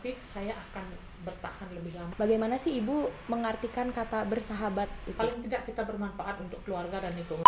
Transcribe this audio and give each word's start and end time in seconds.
tapi 0.00 0.16
saya 0.16 0.56
akan 0.56 0.96
bertahan 1.28 1.76
lebih 1.76 1.92
lama. 1.92 2.16
Bagaimana 2.16 2.56
sih 2.56 2.80
Ibu 2.80 3.28
mengartikan 3.28 3.92
kata 3.92 4.24
bersahabat 4.24 4.88
itu? 5.04 5.12
Paling 5.12 5.44
tidak 5.44 5.68
kita 5.68 5.84
bermanfaat 5.84 6.40
untuk 6.40 6.56
keluarga 6.64 7.04
dan 7.04 7.12
lingkungan. 7.20 7.44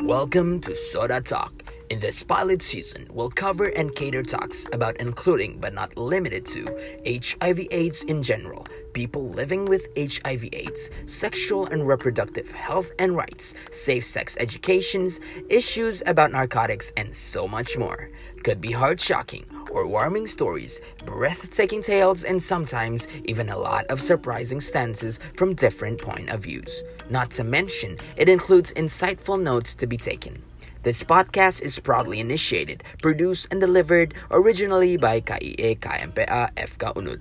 Welcome 0.00 0.64
to 0.64 0.72
Soda 0.72 1.20
Talk. 1.20 1.57
In 1.90 2.00
this 2.00 2.22
pilot 2.22 2.60
season, 2.60 3.08
we'll 3.10 3.30
cover 3.30 3.68
and 3.68 3.94
cater 3.94 4.22
talks 4.22 4.66
about 4.74 4.98
including 4.98 5.58
but 5.58 5.72
not 5.72 5.96
limited 5.96 6.44
to 6.46 6.66
HIV/AIDS 7.06 8.04
in 8.04 8.22
general, 8.22 8.66
people 8.92 9.30
living 9.30 9.64
with 9.64 9.88
HIV/AIDS, 9.96 10.90
sexual 11.06 11.66
and 11.66 11.88
reproductive 11.88 12.50
health 12.50 12.92
and 12.98 13.16
rights, 13.16 13.54
safe 13.70 14.04
sex 14.04 14.36
educations, 14.38 15.18
issues 15.48 16.02
about 16.04 16.30
narcotics, 16.30 16.92
and 16.98 17.14
so 17.14 17.48
much 17.48 17.78
more. 17.78 18.10
Could 18.44 18.60
be 18.60 18.72
heart 18.72 19.00
shocking 19.00 19.46
or 19.70 19.86
warming 19.86 20.26
stories, 20.26 20.82
breathtaking 21.06 21.80
tales, 21.82 22.22
and 22.22 22.42
sometimes 22.42 23.08
even 23.24 23.48
a 23.48 23.58
lot 23.58 23.86
of 23.86 24.02
surprising 24.02 24.60
stances 24.60 25.18
from 25.36 25.54
different 25.54 26.02
point 26.02 26.28
of 26.28 26.42
views. 26.42 26.82
Not 27.08 27.30
to 27.32 27.44
mention, 27.44 27.96
it 28.16 28.28
includes 28.28 28.74
insightful 28.74 29.40
notes 29.40 29.74
to 29.76 29.86
be 29.86 29.96
taken. 29.96 30.42
This 30.86 31.02
podcast 31.02 31.58
is 31.58 31.82
proudly 31.82 32.22
initiated, 32.22 32.86
produced, 33.02 33.50
and 33.50 33.58
delivered 33.58 34.14
originally 34.30 34.94
by 34.94 35.18
KIE 35.18 35.74
KMPA 35.82 36.54
FK 36.54 36.94
UNUD. 36.94 37.18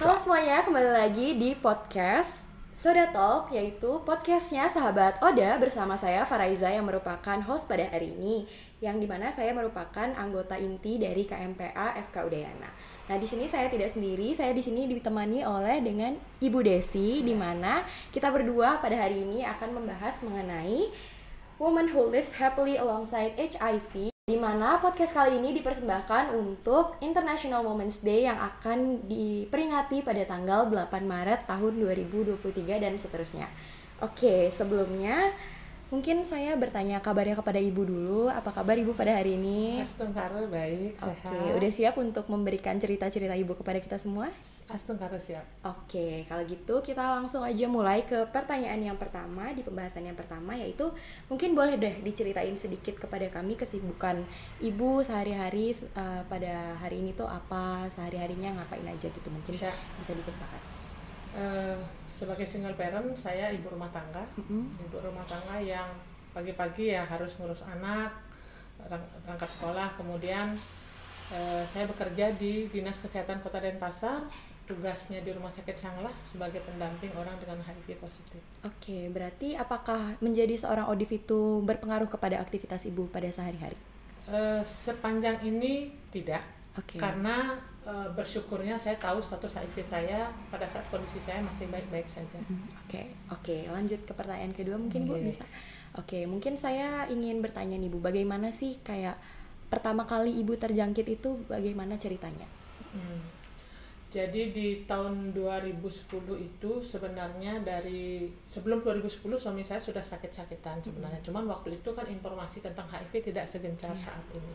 Halo 0.00 0.16
semuanya, 0.16 0.64
kembali 0.64 0.88
lagi 0.88 1.36
di 1.36 1.52
podcast 1.52 2.53
Soda 2.74 3.06
Talk, 3.14 3.54
yaitu 3.54 4.02
podcastnya 4.02 4.66
sahabat 4.66 5.22
Oda 5.22 5.62
bersama 5.62 5.94
saya 5.94 6.26
Faraiza 6.26 6.66
yang 6.66 6.82
merupakan 6.82 7.38
host 7.46 7.70
pada 7.70 7.86
hari 7.86 8.18
ini, 8.18 8.50
yang 8.82 8.98
di 8.98 9.06
mana 9.06 9.30
saya 9.30 9.54
merupakan 9.54 10.10
anggota 10.18 10.58
inti 10.58 10.98
dari 10.98 11.22
KMPA 11.22 11.94
FK 12.10 12.26
Udayana. 12.26 12.66
Nah 13.06 13.14
di 13.14 13.30
sini 13.30 13.46
saya 13.46 13.70
tidak 13.70 13.94
sendiri, 13.94 14.34
saya 14.34 14.50
di 14.50 14.58
sini 14.58 14.90
ditemani 14.90 15.46
oleh 15.46 15.86
dengan 15.86 16.18
Ibu 16.42 16.66
Desi, 16.66 17.22
di 17.22 17.34
mana 17.38 17.86
kita 18.10 18.34
berdua 18.34 18.82
pada 18.82 18.98
hari 18.98 19.22
ini 19.22 19.46
akan 19.46 19.78
membahas 19.78 20.18
mengenai 20.26 20.90
Woman 21.62 21.94
Who 21.94 22.10
Lives 22.10 22.34
Happily 22.42 22.74
Alongside 22.74 23.38
HIV 23.38 24.13
di 24.24 24.40
mana 24.40 24.80
podcast 24.80 25.12
kali 25.12 25.36
ini 25.36 25.52
dipersembahkan 25.52 26.32
untuk 26.32 26.96
International 27.04 27.60
Women's 27.60 28.00
Day 28.00 28.24
yang 28.24 28.40
akan 28.40 29.04
diperingati 29.04 30.00
pada 30.00 30.24
tanggal 30.24 30.64
8 30.64 30.88
Maret 31.04 31.44
tahun 31.44 31.76
2023 31.76 32.40
dan 32.80 32.96
seterusnya. 32.96 33.44
Oke, 34.00 34.48
sebelumnya 34.48 35.28
mungkin 35.92 36.24
saya 36.24 36.56
bertanya 36.56 37.04
kabarnya 37.04 37.36
kepada 37.36 37.60
Ibu 37.60 37.84
dulu. 37.84 38.32
Apa 38.32 38.48
kabar 38.48 38.80
Ibu 38.80 38.96
pada 38.96 39.12
hari 39.12 39.36
ini? 39.36 39.84
Astungkara 39.84 40.48
baik, 40.48 40.96
sehat. 40.96 41.28
Oke, 41.28 41.60
udah 41.60 41.70
siap 41.76 42.00
untuk 42.00 42.24
memberikan 42.32 42.80
cerita-cerita 42.80 43.36
Ibu 43.36 43.60
kepada 43.60 43.76
kita 43.76 44.00
semua? 44.00 44.32
Astungkara 44.64 45.20
siap. 45.20 45.44
Oke, 45.60 46.24
kalau 46.24 46.40
gitu 46.48 46.80
kita 46.80 47.04
langsung 47.20 47.44
aja 47.44 47.68
mulai 47.68 48.00
ke 48.08 48.24
pertanyaan 48.32 48.80
yang 48.80 48.96
pertama 48.96 49.52
di 49.52 49.60
pembahasan 49.60 50.08
yang 50.08 50.16
pertama 50.16 50.56
yaitu 50.56 50.88
mungkin 51.28 51.52
boleh 51.52 51.76
deh 51.76 52.00
diceritain 52.00 52.56
sedikit 52.56 52.96
kepada 52.96 53.28
kami 53.28 53.60
kesibukan 53.60 54.24
ibu 54.64 55.04
sehari-hari 55.04 55.76
uh, 55.92 56.24
pada 56.32 56.80
hari 56.80 57.04
ini 57.04 57.12
tuh 57.12 57.28
apa 57.28 57.84
sehari-harinya 57.92 58.56
ngapain 58.56 58.88
aja 58.88 59.04
gitu 59.04 59.28
mungkin 59.28 59.52
Ya. 59.60 59.68
bisa 60.00 60.16
diceritakan. 60.16 60.60
Eh, 61.34 61.76
sebagai 62.06 62.46
single 62.46 62.78
parent, 62.78 63.10
saya 63.18 63.50
ibu 63.50 63.66
rumah 63.68 63.90
tangga. 63.90 64.22
Mm-mm. 64.38 64.80
Ibu 64.86 65.02
rumah 65.02 65.26
tangga 65.26 65.58
yang 65.58 65.90
pagi-pagi 66.32 66.94
ya 66.94 67.02
harus 67.04 67.36
ngurus 67.36 67.66
anak, 67.66 68.14
berang- 68.80 69.10
berangkat 69.26 69.50
sekolah, 69.60 69.92
kemudian 69.98 70.54
eh, 71.34 71.62
saya 71.66 71.84
bekerja 71.84 72.32
di 72.38 72.70
Dinas 72.70 73.02
Kesehatan 73.02 73.42
Kota 73.42 73.58
Denpasar, 73.58 74.22
tugasnya 74.64 75.20
di 75.20 75.28
Rumah 75.28 75.52
Sakit 75.52 75.76
Sanglah 75.76 76.12
sebagai 76.24 76.64
pendamping 76.64 77.12
orang 77.12 77.36
dengan 77.36 77.60
HIV 77.60 78.00
positif. 78.00 78.40
Oke, 78.64 79.12
berarti 79.12 79.52
apakah 79.54 80.16
menjadi 80.24 80.56
seorang 80.56 80.88
ODIV 80.88 81.20
itu 81.20 81.40
berpengaruh 81.60 82.08
kepada 82.08 82.40
aktivitas 82.40 82.88
ibu 82.88 83.04
pada 83.12 83.28
sehari-hari? 83.28 83.76
Eh, 84.24 84.64
sepanjang 84.64 85.44
ini 85.44 85.92
tidak, 86.08 86.40
Oke. 86.80 86.96
karena 86.96 87.60
eh, 87.84 88.08
bersyukurnya 88.16 88.80
saya 88.80 88.96
tahu 88.96 89.20
status 89.20 89.60
HIV 89.60 89.76
saya 89.84 90.32
pada 90.48 90.64
saat 90.64 90.88
kondisi 90.88 91.20
saya 91.20 91.44
masih 91.44 91.68
baik-baik 91.68 92.08
saja. 92.08 92.40
Hmm, 92.48 92.64
Oke, 92.88 93.12
oke. 93.28 93.56
Lanjut 93.68 94.00
ke 94.08 94.12
pertanyaan 94.16 94.56
kedua 94.56 94.80
mungkin 94.80 95.04
Bu 95.04 95.20
Yes. 95.20 95.36
bisa. 95.36 95.44
Oke, 96.00 96.24
mungkin 96.24 96.56
saya 96.56 97.04
ingin 97.06 97.44
bertanya 97.44 97.76
nih 97.76 97.92
Bu, 97.92 98.00
bagaimana 98.00 98.48
sih 98.48 98.80
kayak 98.80 99.20
pertama 99.68 100.08
kali 100.08 100.32
Ibu 100.40 100.56
terjangkit 100.56 101.06
itu 101.06 101.36
bagaimana 101.44 102.00
ceritanya? 102.00 102.48
Hmm. 102.96 103.33
Jadi 104.14 104.54
di 104.54 104.86
tahun 104.86 105.34
2010 105.34 105.82
itu 106.38 106.72
sebenarnya 106.78 107.58
dari 107.66 108.30
sebelum 108.46 108.86
2010 108.86 109.10
suami 109.34 109.66
saya 109.66 109.82
sudah 109.82 110.06
sakit-sakitan 110.06 110.78
sebenarnya. 110.86 111.18
Cuman 111.18 111.50
waktu 111.50 111.82
itu 111.82 111.90
kan 111.90 112.06
informasi 112.06 112.62
tentang 112.62 112.86
HIV 112.86 113.10
tidak 113.34 113.50
segencar 113.50 113.90
saat 113.98 114.22
ini. 114.30 114.54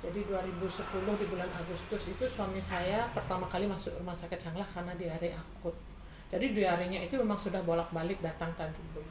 Jadi 0.00 0.24
2010 0.24 0.64
di 0.96 1.26
bulan 1.28 1.52
Agustus 1.52 2.08
itu 2.08 2.24
suami 2.24 2.56
saya 2.56 3.04
pertama 3.12 3.44
kali 3.52 3.68
masuk 3.68 3.92
rumah 4.00 4.16
sakit 4.16 4.40
Sanglah 4.40 4.64
karena 4.64 4.96
diare 4.96 5.36
akut. 5.36 5.76
Jadi 6.32 6.56
diarenya 6.56 7.04
itu 7.04 7.20
memang 7.20 7.36
sudah 7.36 7.60
bolak-balik 7.60 8.16
datang 8.24 8.48
dan 8.56 8.72
dulu. 8.72 9.04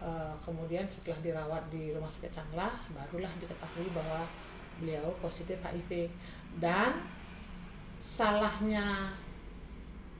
Eh, 0.00 0.34
kemudian 0.40 0.88
setelah 0.88 1.20
dirawat 1.20 1.68
di 1.68 1.92
rumah 1.92 2.08
sakit 2.08 2.32
Sanglah 2.32 2.72
barulah 2.96 3.28
diketahui 3.36 3.92
bahwa 3.92 4.24
beliau 4.80 5.12
positif 5.20 5.60
HIV 5.60 6.08
dan 6.64 6.96
salahnya 8.00 9.12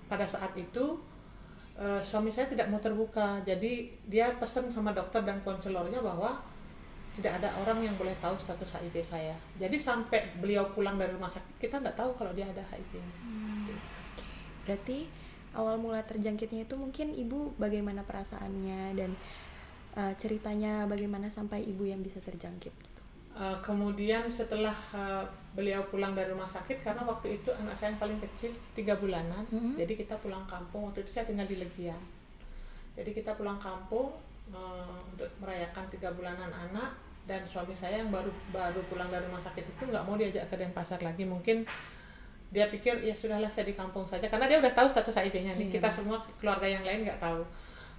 pada 0.06 0.26
saat 0.28 0.52
itu 0.54 0.98
eh, 1.78 2.00
suami 2.00 2.30
saya 2.30 2.50
tidak 2.50 2.70
mau 2.70 2.80
terbuka. 2.80 3.40
Jadi 3.42 3.90
dia 4.06 4.34
pesan 4.36 4.70
sama 4.70 4.94
dokter 4.94 5.22
dan 5.22 5.40
konselornya 5.42 6.00
bahwa 6.00 6.38
tidak 7.14 7.38
ada 7.38 7.54
orang 7.62 7.78
yang 7.86 7.94
boleh 7.94 8.14
tahu 8.18 8.34
status 8.34 8.74
HIV 8.74 8.96
saya. 9.06 9.36
Jadi 9.54 9.78
sampai 9.78 10.34
beliau 10.42 10.74
pulang 10.74 10.98
dari 10.98 11.14
rumah 11.14 11.30
sakit 11.30 11.62
kita 11.62 11.78
nggak 11.78 11.94
tahu 11.94 12.10
kalau 12.18 12.34
dia 12.34 12.50
ada 12.50 12.62
HIV 12.74 12.98
Berarti 14.66 15.06
awal 15.54 15.78
mula 15.78 16.02
terjangkitnya 16.02 16.66
itu 16.66 16.74
mungkin 16.74 17.14
Ibu 17.14 17.54
bagaimana 17.54 18.02
perasaannya 18.02 18.98
dan 18.98 19.14
uh, 19.94 20.10
ceritanya 20.18 20.90
bagaimana 20.90 21.30
sampai 21.30 21.62
Ibu 21.62 21.86
yang 21.86 22.02
bisa 22.02 22.18
terjangkit 22.18 22.74
gitu. 22.74 23.02
Eh, 23.34 23.56
kemudian 23.66 24.30
setelah 24.30 24.74
eh, 24.94 25.26
beliau 25.54 25.86
pulang 25.86 26.18
dari 26.18 26.34
rumah 26.34 26.50
sakit 26.50 26.82
karena 26.82 27.06
waktu 27.06 27.38
itu 27.38 27.48
anak 27.54 27.78
saya 27.78 27.94
yang 27.94 28.00
paling 28.02 28.18
kecil 28.18 28.50
tiga 28.74 28.98
bulanan. 28.98 29.46
Mhm. 29.48 29.78
jadi 29.78 29.94
kita 29.94 30.18
pulang 30.18 30.42
kampung 30.50 30.90
waktu 30.90 31.06
itu 31.06 31.10
saya 31.14 31.30
tinggal 31.30 31.46
di 31.46 31.62
Legian. 31.62 31.98
Jadi 32.94 33.10
kita 33.14 33.34
pulang 33.38 33.58
kampung 33.58 34.14
eh, 34.50 34.98
untuk 35.14 35.30
merayakan 35.38 35.86
tiga 35.90 36.10
bulanan 36.14 36.50
anak 36.50 36.94
dan 37.24 37.40
suami 37.46 37.72
saya 37.72 38.04
yang 38.04 38.12
baru 38.12 38.28
baru 38.52 38.84
pulang 38.90 39.08
dari 39.08 39.24
rumah 39.24 39.40
sakit 39.40 39.64
itu 39.64 39.82
nggak 39.88 40.04
mau 40.04 40.18
diajak 40.18 40.50
ke 40.50 40.54
Denpasar 40.58 41.00
lagi. 41.00 41.22
Mungkin 41.22 41.64
dia 42.54 42.70
pikir 42.70 43.02
ya 43.02 43.14
sudahlah 43.14 43.50
saya 43.50 43.70
di 43.70 43.74
kampung 43.74 44.06
saja. 44.06 44.26
Karena 44.26 44.50
dia 44.50 44.58
udah 44.58 44.74
tahu 44.74 44.86
status 44.90 45.14
HIV-nya 45.22 45.54
nih. 45.54 45.70
Iya. 45.70 45.74
kita 45.78 45.88
semua 45.90 46.18
keluarga 46.42 46.66
yang 46.66 46.82
lain 46.82 47.06
nggak 47.06 47.22
tahu. 47.22 47.42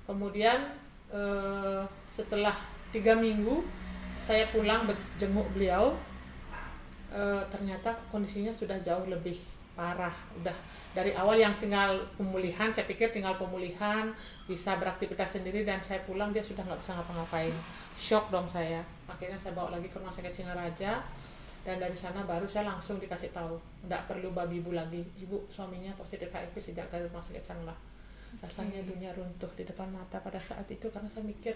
Kemudian 0.05 0.59
eh, 1.11 1.83
setelah 2.11 2.55
tiga 2.91 3.15
minggu 3.15 3.63
saya 4.19 4.47
pulang 4.51 4.87
berjenguk 4.87 5.47
beliau 5.55 5.95
eh, 7.15 7.43
ternyata 7.47 7.95
kondisinya 8.11 8.51
sudah 8.51 8.75
jauh 8.83 9.07
lebih 9.07 9.39
parah. 9.75 10.13
Udah 10.39 10.55
dari 10.95 11.11
awal 11.15 11.39
yang 11.39 11.55
tinggal 11.59 11.99
pemulihan 12.15 12.71
saya 12.71 12.87
pikir 12.87 13.11
tinggal 13.11 13.35
pemulihan 13.35 14.11
bisa 14.47 14.75
beraktivitas 14.79 15.39
sendiri 15.39 15.67
dan 15.67 15.83
saya 15.83 16.03
pulang 16.03 16.31
dia 16.35 16.43
sudah 16.43 16.63
nggak 16.63 16.79
bisa 16.83 16.91
ngapa-ngapain. 16.95 17.55
Shock 17.95 18.31
dong 18.31 18.47
saya. 18.51 18.83
Akhirnya 19.07 19.39
saya 19.39 19.55
bawa 19.55 19.79
lagi 19.79 19.87
ke 19.87 19.95
rumah 19.95 20.11
sakit 20.11 20.31
Singaraja 20.31 20.99
dan 21.63 21.81
dari 21.81 21.97
sana 21.97 22.21
baru 22.27 22.45
saya 22.45 22.69
langsung 22.69 23.01
dikasih 23.01 23.33
tahu 23.33 23.57
nggak 23.87 24.11
perlu 24.11 24.35
babi 24.35 24.59
ibu 24.59 24.75
lagi. 24.75 25.03
Ibu 25.19 25.47
suaminya 25.47 25.95
positif 25.95 26.27
HIV 26.31 26.55
sejak 26.59 26.87
dari 26.91 27.07
rumah 27.07 27.23
sakit 27.23 27.43
Sanglah 27.43 27.75
rasanya 28.43 28.83
dunia 28.83 29.15
runtuh 29.15 29.47
di 29.55 29.63
depan 29.63 29.87
mata 29.91 30.19
pada 30.19 30.39
saat 30.41 30.67
itu 30.67 30.91
karena 30.91 31.07
saya 31.07 31.23
mikir 31.23 31.55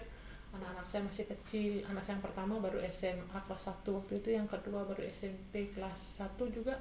anak-anak 0.50 0.86
saya 0.86 1.02
masih 1.06 1.24
kecil 1.30 1.86
anak 1.86 2.02
saya 2.02 2.18
yang 2.18 2.24
pertama 2.24 2.58
baru 2.58 2.82
SMA 2.90 3.38
kelas 3.46 3.70
1 3.70 3.86
waktu 3.86 4.12
itu 4.18 4.28
yang 4.34 4.46
kedua 4.50 4.82
baru 4.82 5.02
SMP 5.06 5.70
kelas 5.70 6.22
1 6.22 6.34
juga 6.50 6.74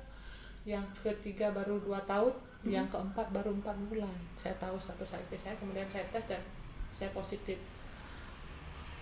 yang 0.66 0.84
ketiga 0.92 1.54
baru 1.54 1.78
2 1.82 1.96
tahun 2.04 2.34
yang 2.68 2.86
keempat 2.92 3.32
baru 3.32 3.56
4 3.56 3.88
bulan. 3.88 4.12
Saya 4.36 4.52
tahu 4.60 4.76
status 4.76 5.16
HIV 5.16 5.32
saya 5.40 5.56
kemudian 5.56 5.88
saya 5.88 6.04
tes 6.12 6.26
dan 6.28 6.44
saya 6.92 7.08
positif. 7.16 7.56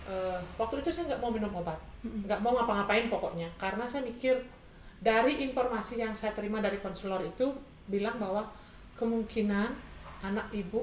Eh, 0.08 0.40
waktu 0.56 0.80
itu 0.80 0.88
saya 0.88 1.12
nggak 1.12 1.20
mau 1.20 1.28
minum 1.28 1.52
obat 1.52 1.76
nggak 2.00 2.40
mau 2.40 2.56
ngapa-ngapain 2.56 3.12
pokoknya 3.12 3.44
karena 3.60 3.84
saya 3.84 4.00
mikir 4.08 4.40
dari 5.04 5.44
informasi 5.44 6.00
yang 6.00 6.16
saya 6.16 6.32
terima 6.32 6.64
dari 6.64 6.80
konselor 6.80 7.20
itu 7.20 7.52
bilang 7.92 8.16
bahwa 8.16 8.48
kemungkinan 8.96 9.68
anak 10.24 10.48
ibu 10.56 10.80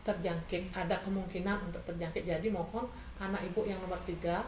terjangkit 0.00 0.72
ada 0.72 0.96
kemungkinan 1.04 1.68
untuk 1.68 1.82
terjangkit. 1.84 2.24
Jadi 2.24 2.48
mohon 2.48 2.88
anak 3.20 3.44
ibu 3.44 3.68
yang 3.68 3.76
nomor 3.84 4.00
tiga 4.08 4.40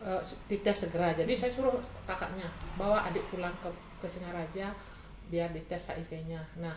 uh, 0.00 0.20
dites 0.48 0.88
segera. 0.88 1.12
Jadi 1.12 1.32
saya 1.36 1.52
suruh 1.52 1.76
kakaknya 2.08 2.48
bawa 2.80 3.04
adik 3.08 3.24
pulang 3.28 3.52
ke 3.60 3.68
ke 4.00 4.06
Singaraja 4.08 4.72
biar 5.28 5.52
dites 5.52 5.92
HIV-nya. 5.92 6.40
Nah 6.58 6.74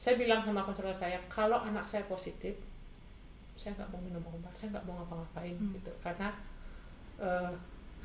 saya 0.00 0.18
bilang 0.18 0.42
sama 0.42 0.64
konselor 0.64 0.96
saya 0.96 1.20
kalau 1.30 1.60
anak 1.62 1.84
saya 1.86 2.02
positif 2.10 2.56
saya 3.52 3.76
nggak 3.76 3.92
mau 3.92 4.00
minum 4.00 4.24
obat 4.32 4.50
saya 4.56 4.72
nggak 4.74 4.84
mau 4.88 4.96
ngapa-ngapain 5.04 5.56
hmm. 5.56 5.72
gitu. 5.76 5.92
Karena 6.00 6.32
uh, 7.20 7.52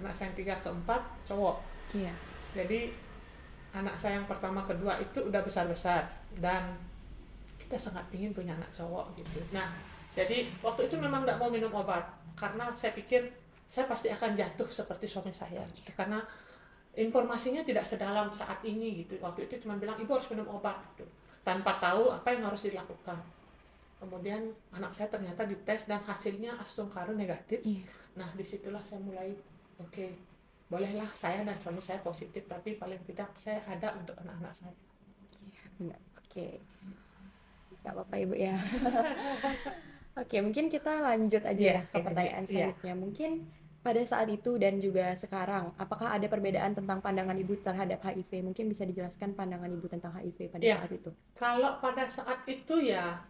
anak 0.04 0.14
saya 0.14 0.30
yang 0.30 0.38
tiga 0.38 0.56
keempat 0.62 1.02
cowok. 1.24 1.64
Iya. 1.96 2.12
jadi 2.52 2.92
anak 3.72 3.96
saya 3.96 4.20
yang 4.20 4.28
pertama 4.28 4.60
kedua 4.68 5.00
itu 5.00 5.24
udah 5.24 5.40
besar 5.40 5.72
besar 5.72 6.04
dan 6.44 6.76
kita 7.68 7.76
sangat 7.76 8.08
ingin 8.16 8.32
punya 8.32 8.56
anak 8.56 8.72
cowok 8.72 9.12
gitu. 9.20 9.44
Nah 9.52 9.76
jadi 10.16 10.48
waktu 10.64 10.88
itu 10.88 10.96
memang 10.96 11.28
tidak 11.28 11.36
mau 11.44 11.52
minum 11.52 11.68
obat 11.76 12.08
karena 12.40 12.72
saya 12.80 12.96
pikir 12.96 13.28
saya 13.68 13.92
pasti 13.92 14.08
akan 14.08 14.40
jatuh 14.40 14.72
seperti 14.72 15.04
suami 15.04 15.36
saya 15.36 15.60
gitu. 15.76 15.92
karena 15.92 16.24
informasinya 16.96 17.68
tidak 17.68 17.84
sedalam 17.84 18.32
saat 18.32 18.64
ini 18.64 19.04
gitu. 19.04 19.20
Waktu 19.20 19.52
itu 19.52 19.68
cuma 19.68 19.76
bilang 19.76 20.00
ibu 20.00 20.08
harus 20.16 20.32
minum 20.32 20.48
obat 20.48 20.80
gitu. 20.96 21.04
Tanpa 21.44 21.76
tahu 21.84 22.08
apa 22.08 22.32
yang 22.32 22.48
harus 22.48 22.64
dilakukan. 22.64 23.20
Kemudian 24.00 24.48
anak 24.72 24.96
saya 24.96 25.12
ternyata 25.12 25.44
dites 25.44 25.84
dan 25.92 26.00
hasilnya 26.08 26.56
asam 26.64 26.88
karu 26.88 27.12
negatif. 27.12 27.60
Iya. 27.68 27.84
nah 28.18 28.32
di 28.34 28.42
situlah 28.42 28.82
saya 28.82 28.98
mulai 29.06 29.30
oke 29.78 29.94
okay, 29.94 30.10
bolehlah 30.74 31.06
saya 31.14 31.46
dan 31.46 31.54
suami 31.62 31.78
saya 31.78 32.02
positif 32.02 32.50
tapi 32.50 32.74
paling 32.74 32.98
tidak 33.06 33.30
saya 33.36 33.60
ada 33.68 33.92
untuk 34.00 34.16
anak-anak 34.24 34.56
saya. 34.56 34.74
Iya, 35.84 35.98
oke. 36.16 36.32
okay 36.32 36.54
nggak 37.88 37.96
apa-apa 37.96 38.16
ibu 38.20 38.36
ya 38.36 38.56
oke 40.22 40.38
mungkin 40.44 40.68
kita 40.68 40.92
lanjut 41.00 41.44
aja 41.48 41.56
yeah, 41.56 41.80
ya 41.88 41.88
ke 41.88 41.98
pertanyaan 42.04 42.44
yeah. 42.44 42.52
selanjutnya 42.52 42.94
mungkin 43.00 43.32
pada 43.80 44.04
saat 44.04 44.28
itu 44.28 44.60
dan 44.60 44.84
juga 44.84 45.16
sekarang 45.16 45.72
apakah 45.80 46.12
ada 46.12 46.28
perbedaan 46.28 46.76
tentang 46.76 47.00
pandangan 47.00 47.40
ibu 47.40 47.56
terhadap 47.64 48.04
HIV 48.04 48.44
mungkin 48.44 48.68
bisa 48.68 48.84
dijelaskan 48.84 49.32
pandangan 49.32 49.72
ibu 49.72 49.88
tentang 49.88 50.12
HIV 50.12 50.52
pada 50.52 50.64
yeah. 50.68 50.84
saat 50.84 50.92
itu 50.92 51.10
kalau 51.40 51.80
pada 51.80 52.04
saat 52.12 52.44
itu 52.52 52.84
ya 52.84 53.24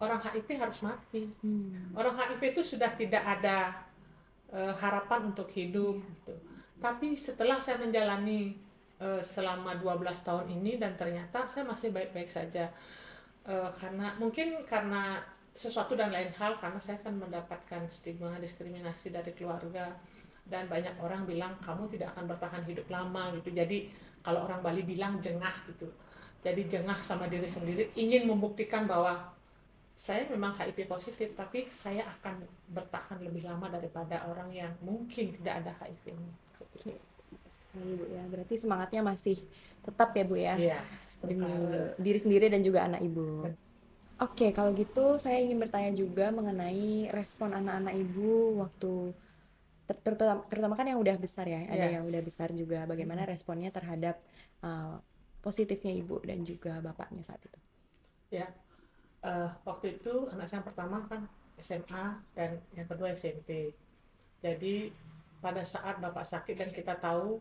orang 0.00 0.24
HIV 0.24 0.48
harus 0.56 0.80
mati 0.80 1.28
hmm. 1.44 1.92
orang 1.92 2.16
HIV 2.16 2.56
itu 2.56 2.62
sudah 2.64 2.96
tidak 2.96 3.20
ada 3.20 3.84
uh, 4.56 4.72
harapan 4.80 5.36
untuk 5.36 5.52
hidup 5.52 6.00
yeah. 6.00 6.08
gitu. 6.16 6.34
tapi 6.80 7.08
setelah 7.12 7.60
saya 7.60 7.76
menjalani 7.76 8.56
uh, 9.02 9.20
selama 9.20 9.76
12 9.76 10.24
tahun 10.24 10.46
ini 10.56 10.80
dan 10.80 10.94
ternyata 10.96 11.44
saya 11.44 11.66
masih 11.66 11.92
baik-baik 11.92 12.30
saja 12.30 12.70
uh, 13.48 13.70
karena 13.74 14.14
mungkin 14.20 14.62
karena 14.68 15.24
sesuatu 15.56 15.98
dan 15.98 16.14
lain 16.14 16.30
hal 16.38 16.54
karena 16.62 16.78
saya 16.78 17.02
akan 17.02 17.26
mendapatkan 17.26 17.82
stigma 17.90 18.38
diskriminasi 18.38 19.10
dari 19.10 19.32
keluarga. 19.34 19.96
Dan 20.48 20.64
banyak 20.64 20.96
orang 21.04 21.28
bilang 21.28 21.60
kamu 21.60 21.92
tidak 21.92 22.16
akan 22.16 22.24
bertahan 22.24 22.64
hidup 22.64 22.88
lama 22.88 23.28
gitu. 23.36 23.52
Jadi 23.52 23.92
kalau 24.24 24.48
orang 24.48 24.64
Bali 24.64 24.80
bilang 24.80 25.20
jengah 25.20 25.52
gitu. 25.68 25.92
Jadi 26.40 26.64
jengah 26.70 26.96
sama 27.04 27.28
diri 27.28 27.44
sendiri 27.44 27.92
ingin 27.98 28.24
membuktikan 28.24 28.88
bahwa 28.88 29.34
saya 29.98 30.30
memang 30.30 30.54
HIV 30.54 30.86
positif 30.86 31.34
tapi 31.34 31.66
saya 31.68 32.06
akan 32.06 32.46
bertahan 32.70 33.18
lebih 33.18 33.44
lama 33.44 33.66
daripada 33.66 34.24
orang 34.30 34.46
yang 34.54 34.70
mungkin 34.78 35.34
tidak 35.34 35.66
ada 35.66 35.74
HIV-nya. 35.82 36.32
Sekali 37.68 37.92
bu 38.00 38.06
ya. 38.08 38.24
Berarti 38.26 38.54
semangatnya 38.56 39.00
masih 39.04 39.36
tetap 39.84 40.10
ya 40.16 40.24
Bu 40.24 40.36
ya. 40.36 40.54
Iya. 40.56 40.80
Demi 41.24 41.52
diri 42.00 42.18
sendiri 42.18 42.46
dan 42.48 42.60
juga 42.64 42.88
anak 42.88 43.00
Ibu. 43.04 43.48
Oke, 44.18 44.50
kalau 44.50 44.74
gitu 44.74 45.14
saya 45.22 45.38
ingin 45.38 45.62
bertanya 45.62 45.94
juga 45.94 46.34
mengenai 46.34 47.06
respon 47.14 47.54
anak-anak 47.54 47.94
Ibu 47.94 48.58
waktu 48.58 49.14
terutama, 49.88 50.44
terutama 50.50 50.74
kan 50.76 50.84
yang 50.90 51.00
udah 51.00 51.16
besar 51.16 51.48
ya, 51.48 51.64
ada 51.64 51.86
yeah. 51.86 51.90
yang 51.96 52.04
udah 52.04 52.20
besar 52.20 52.50
juga. 52.52 52.84
Bagaimana 52.84 53.24
responnya 53.24 53.70
terhadap 53.70 54.20
uh, 54.60 54.98
positifnya 55.40 55.94
Ibu 55.94 56.26
dan 56.26 56.42
juga 56.42 56.82
bapaknya 56.82 57.22
saat 57.22 57.40
itu? 57.46 57.58
Ya, 58.28 58.50
uh, 59.22 59.54
waktu 59.64 59.96
itu 60.02 60.28
anak 60.34 60.50
saya 60.50 60.60
yang 60.60 60.68
pertama 60.68 60.96
kan 61.06 61.24
SMA 61.56 62.04
dan 62.34 62.58
yang 62.74 62.90
kedua 62.90 63.14
SMP. 63.14 63.72
Jadi 64.42 64.90
pada 65.38 65.62
saat 65.62 66.02
bapak 66.02 66.26
sakit 66.26 66.58
dan 66.58 66.70
kita 66.74 66.98
tahu 66.98 67.38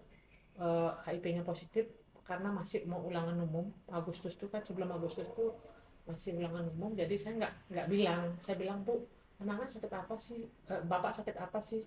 uh, 0.57 0.91
HIV-nya 1.05 1.41
positif, 1.45 1.87
karena 2.27 2.51
masih 2.51 2.83
mau 2.83 2.99
ulangan 3.07 3.39
umum. 3.39 3.71
Agustus 3.87 4.35
itu 4.35 4.51
kan 4.51 4.59
sebelum 4.59 4.91
Agustus 4.91 5.31
itu 5.31 5.55
masih 6.03 6.39
ulangan 6.39 6.67
umum 6.71 6.95
jadi 6.95 7.15
saya 7.15 7.33
nggak 7.39 7.53
nggak 7.71 7.87
bilang. 7.87 8.23
Saya 8.43 8.55
bilang 8.59 8.83
bu 8.83 9.07
anak-anak 9.39 9.71
sakit 9.71 9.91
apa 9.95 10.15
sih? 10.19 10.43
E, 10.43 10.73
bapak 10.83 11.11
sakit 11.15 11.35
apa 11.39 11.59
sih? 11.63 11.81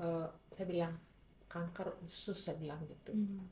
E, 0.00 0.06
saya 0.56 0.66
bilang 0.66 0.92
kanker 1.52 2.00
usus 2.00 2.40
saya 2.40 2.56
bilang 2.56 2.80
gitu. 2.88 3.12
Hmm. 3.12 3.44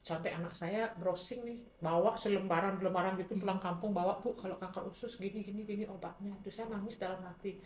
sampai 0.00 0.32
anak 0.32 0.56
saya 0.56 0.96
browsing 0.96 1.44
nih 1.44 1.60
bawa 1.76 2.16
selembaran 2.16 2.80
lembaran 2.80 3.20
gitu 3.20 3.36
hmm. 3.36 3.44
pulang 3.44 3.60
kampung 3.60 3.92
bawa 3.92 4.16
bu 4.16 4.32
kalau 4.32 4.56
kanker 4.56 4.88
usus 4.88 5.20
gini 5.20 5.44
gini 5.44 5.68
gini 5.68 5.84
obatnya. 5.84 6.32
Itu 6.40 6.48
saya 6.48 6.72
nangis 6.72 6.96
dalam 6.96 7.20
hati. 7.20 7.60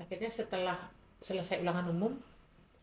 Akhirnya 0.00 0.32
setelah 0.32 0.88
selesai 1.20 1.60
ulangan 1.60 1.92
umum 1.92 2.16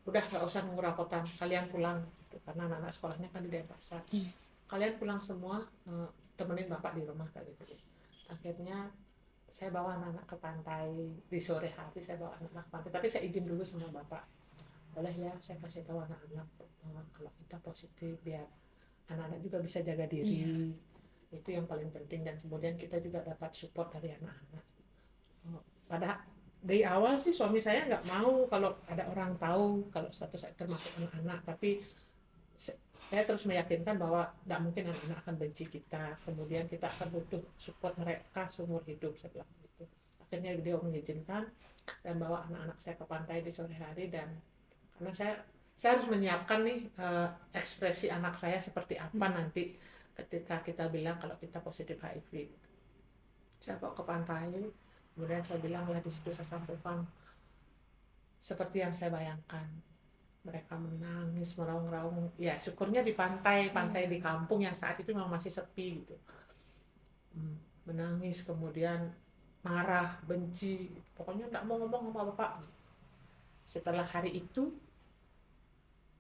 udah 0.02 0.24
nggak 0.26 0.44
usah 0.44 0.66
nunggu 0.66 0.82
rapotan 0.82 1.22
kalian 1.38 1.70
pulang 1.70 2.02
gitu. 2.26 2.42
karena 2.42 2.66
anak-anak 2.66 2.92
sekolahnya 2.94 3.30
kan 3.30 3.42
di 3.46 3.50
Denpasar. 3.54 4.02
Hmm. 4.10 4.30
Kalian 4.66 4.94
pulang 4.98 5.22
semua 5.22 5.62
uh, 5.86 6.10
temenin 6.34 6.72
bapak 6.72 6.98
di 6.98 7.06
rumah 7.06 7.28
tadi 7.30 7.54
gitu. 7.54 7.76
akhirnya 8.32 8.90
saya 9.52 9.68
bawa 9.68 10.00
anak-anak 10.00 10.26
ke 10.26 10.36
pantai 10.40 10.88
di 11.28 11.40
sore 11.44 11.76
hari 11.76 12.00
saya 12.00 12.18
bawa 12.18 12.34
anak-anak 12.40 12.64
ke 12.66 12.72
pantai. 12.72 12.90
Tapi 12.90 13.08
saya 13.12 13.22
izin 13.28 13.46
dulu 13.46 13.62
sama 13.62 13.92
bapak. 13.92 14.24
Boleh 14.96 15.14
ya 15.14 15.32
saya 15.38 15.60
kasih 15.62 15.86
tahu 15.86 16.02
anak-anak 16.02 16.48
uh, 16.88 17.04
kalau 17.14 17.32
kita 17.38 17.58
positif 17.62 18.16
biar 18.26 18.48
anak-anak 19.12 19.40
juga 19.44 19.58
bisa 19.62 19.84
jaga 19.86 20.08
diri. 20.10 20.48
Iya. 20.48 20.56
itu 21.32 21.48
yang 21.56 21.64
paling 21.70 21.94
penting. 21.94 22.26
Dan 22.26 22.36
kemudian 22.42 22.74
kita 22.76 22.98
juga 23.00 23.22
dapat 23.22 23.54
support 23.54 23.94
dari 23.94 24.18
anak-anak. 24.18 24.66
Uh, 25.46 25.62
pada 25.86 26.26
dari 26.62 26.86
awal 26.86 27.18
sih 27.18 27.34
suami 27.34 27.58
saya 27.58 27.90
nggak 27.90 28.06
mau 28.06 28.46
kalau 28.46 28.78
ada 28.86 29.04
orang 29.10 29.34
tahu 29.42 29.90
kalau 29.90 30.10
status 30.14 30.46
saya 30.46 30.54
termasuk 30.54 30.94
anak-anak 31.02 31.42
tapi 31.42 31.82
saya 33.12 33.28
terus 33.28 33.44
meyakinkan 33.44 34.00
bahwa 34.00 34.24
tidak 34.24 34.60
mungkin 34.64 34.84
anak-anak 34.88 35.20
akan 35.28 35.36
benci 35.36 35.68
kita. 35.68 36.16
Kemudian 36.24 36.64
kita 36.72 36.88
akan 36.88 37.12
butuh 37.12 37.44
support 37.60 37.92
mereka 38.00 38.48
seumur 38.48 38.80
hidup 38.88 39.20
saya 39.20 39.36
bilang 39.36 39.52
gitu. 39.60 39.84
Akhirnya 40.24 40.56
beliau 40.56 40.80
mengizinkan 40.80 41.44
dan 42.00 42.16
bawa 42.16 42.48
anak-anak 42.48 42.80
saya 42.80 42.96
ke 42.96 43.04
pantai 43.04 43.44
di 43.44 43.52
sore 43.52 43.76
hari 43.76 44.08
dan 44.08 44.32
karena 44.96 45.12
saya 45.12 45.34
saya 45.76 45.98
harus 45.98 46.08
menyiapkan 46.08 46.62
nih 46.64 46.80
uh, 47.02 47.28
ekspresi 47.52 48.08
anak 48.14 48.38
saya 48.40 48.62
seperti 48.64 48.96
apa 48.96 49.28
hmm. 49.28 49.34
nanti 49.34 49.76
ketika 50.14 50.62
kita 50.62 50.88
bilang 50.88 51.18
kalau 51.18 51.36
kita 51.36 51.58
positif 51.60 51.98
HIV 52.00 52.48
saya 53.58 53.82
bawa 53.82 53.92
ke 53.98 54.04
pantai 54.06 54.72
kemudian 55.14 55.44
saya 55.44 55.60
bilang 55.60 55.86
lah 55.88 56.00
di 56.00 56.12
situ 56.12 56.32
saya 56.32 56.48
sampaikan. 56.48 57.04
Seperti 58.42 58.82
yang 58.82 58.94
saya 58.96 59.14
bayangkan 59.14 59.66
mereka 60.42 60.74
menangis 60.74 61.54
meraung-raung. 61.54 62.34
Ya 62.42 62.58
syukurnya 62.58 63.06
di 63.06 63.14
pantai 63.14 63.70
pantai 63.70 64.10
hmm. 64.10 64.12
di 64.12 64.18
kampung 64.18 64.66
yang 64.66 64.74
saat 64.74 64.98
itu 64.98 65.14
memang 65.14 65.30
masih 65.30 65.54
sepi 65.54 66.02
gitu. 66.02 66.16
Hmm, 67.38 67.56
menangis 67.86 68.42
kemudian 68.42 69.14
marah 69.62 70.18
benci 70.26 70.90
pokoknya 71.14 71.54
tidak 71.54 71.64
mau 71.70 71.78
ngomong 71.78 72.10
sama 72.10 72.34
bapak. 72.34 72.52
Setelah 73.66 74.06
hari 74.10 74.42
itu 74.42 74.74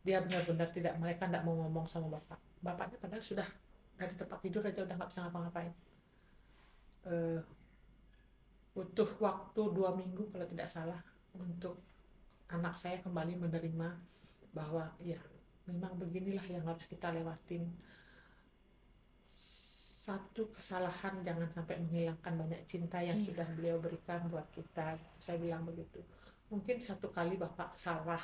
dia 0.01 0.21
benar-benar 0.21 0.69
tidak 0.69 0.93
mereka 1.01 1.25
tidak 1.25 1.41
mau 1.45 1.57
ngomong 1.57 1.85
sama 1.89 2.07
bapak. 2.21 2.37
Bapaknya 2.61 2.97
padahal 3.01 3.25
sudah 3.25 3.47
dari 3.97 4.13
tempat 4.13 4.37
tidur 4.45 4.61
aja 4.65 4.85
udah 4.85 4.95
nggak 4.97 5.09
bisa 5.09 5.19
ngapa-ngapain. 5.25 5.73
Uh, 7.01 7.41
butuh 8.71 9.09
waktu 9.19 9.61
dua 9.75 9.91
minggu 9.95 10.31
kalau 10.31 10.47
tidak 10.47 10.67
salah 10.71 10.99
untuk 11.35 11.75
anak 12.51 12.75
saya 12.75 12.99
kembali 13.03 13.39
menerima 13.39 13.89
bahwa 14.51 14.91
ya 14.99 15.19
memang 15.67 15.95
beginilah 15.95 16.43
yang 16.51 16.63
harus 16.67 16.83
kita 16.87 17.11
lewatin. 17.11 17.67
Satu 20.01 20.49
kesalahan 20.51 21.21
jangan 21.21 21.47
sampai 21.47 21.77
menghilangkan 21.77 22.33
banyak 22.33 22.61
cinta 22.65 22.99
yang 22.99 23.21
hmm. 23.21 23.27
sudah 23.31 23.47
beliau 23.53 23.77
berikan 23.77 24.25
buat 24.27 24.49
kita. 24.51 24.97
Saya 25.21 25.37
bilang 25.37 25.63
begitu. 25.63 26.01
Mungkin 26.51 26.83
satu 26.83 27.13
kali 27.13 27.39
bapak 27.39 27.77
salah 27.77 28.19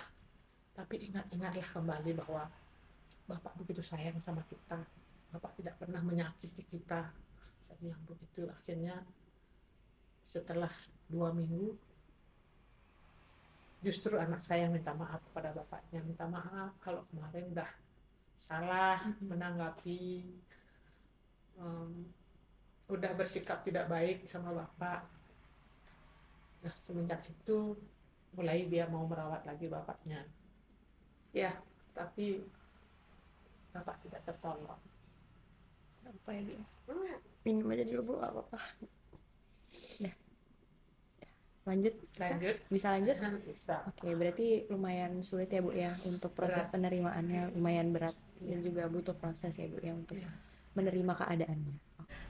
tapi 0.75 1.09
ingat-ingatlah 1.09 1.67
kembali 1.73 2.11
bahwa 2.21 2.49
bapak 3.29 3.53
begitu 3.61 3.81
sayang 3.85 4.17
sama 4.19 4.43
kita. 4.49 4.77
Bapak 5.31 5.53
tidak 5.59 5.77
pernah 5.79 6.01
menyakiti 6.01 6.65
kita. 6.65 7.07
Saya 7.61 7.77
bilang 7.79 8.01
begitu. 8.09 8.49
Akhirnya 8.49 9.05
setelah 10.37 10.69
dua 11.09 11.33
minggu 11.33 11.73
justru 13.81 14.17
anak 14.21 14.45
saya 14.45 14.69
yang 14.69 14.73
minta 14.77 14.93
maaf 14.93 15.21
kepada 15.31 15.49
bapaknya. 15.57 16.05
Minta 16.05 16.29
maaf 16.29 16.77
kalau 16.81 17.01
kemarin 17.09 17.49
udah 17.57 17.69
salah 18.37 19.01
menanggapi 19.17 20.29
um, 21.57 22.05
udah 22.85 23.11
bersikap 23.17 23.65
tidak 23.65 23.89
baik 23.89 24.29
sama 24.29 24.53
bapak. 24.53 25.09
Nah 26.61 26.75
semenjak 26.77 27.25
itu 27.25 27.73
mulai 28.37 28.69
dia 28.69 28.85
mau 28.85 29.09
merawat 29.09 29.41
lagi 29.49 29.65
bapaknya. 29.65 30.21
Ya 31.33 31.57
tapi 31.97 32.45
bapak 33.73 33.97
tidak 34.05 34.21
tertolong. 34.25 34.81
Apa 36.05 36.29
ya 36.29 36.41
dia 36.45 36.61
minum 37.47 37.71
aja 37.71 37.87
dulu 37.87 38.01
bu. 38.03 38.13
Apa-apa. 38.19 38.59
Dah. 40.03 40.26
Lanjut 41.67 41.93
bisa? 41.99 42.31
lanjut 42.31 42.55
bisa 42.71 42.87
lanjut 42.89 43.15
bisa 43.51 43.75
Oke, 43.85 44.07
berarti 44.15 44.47
lumayan 44.71 45.19
sulit 45.21 45.51
ya 45.51 45.59
Bu 45.59 45.75
ya 45.75 45.91
untuk 46.07 46.31
proses 46.31 46.63
Berat. 46.63 46.71
penerimaannya 46.71 47.51
lumayan 47.53 47.91
berat 47.91 48.15
dan 48.39 48.63
juga 48.63 48.87
butuh 48.87 49.13
proses 49.13 49.51
ya 49.53 49.67
Bu 49.67 49.77
ya 49.77 49.91
untuk 49.91 50.15
Iya. 50.15 50.31
menerima 50.73 51.13
keadaannya. 51.13 51.75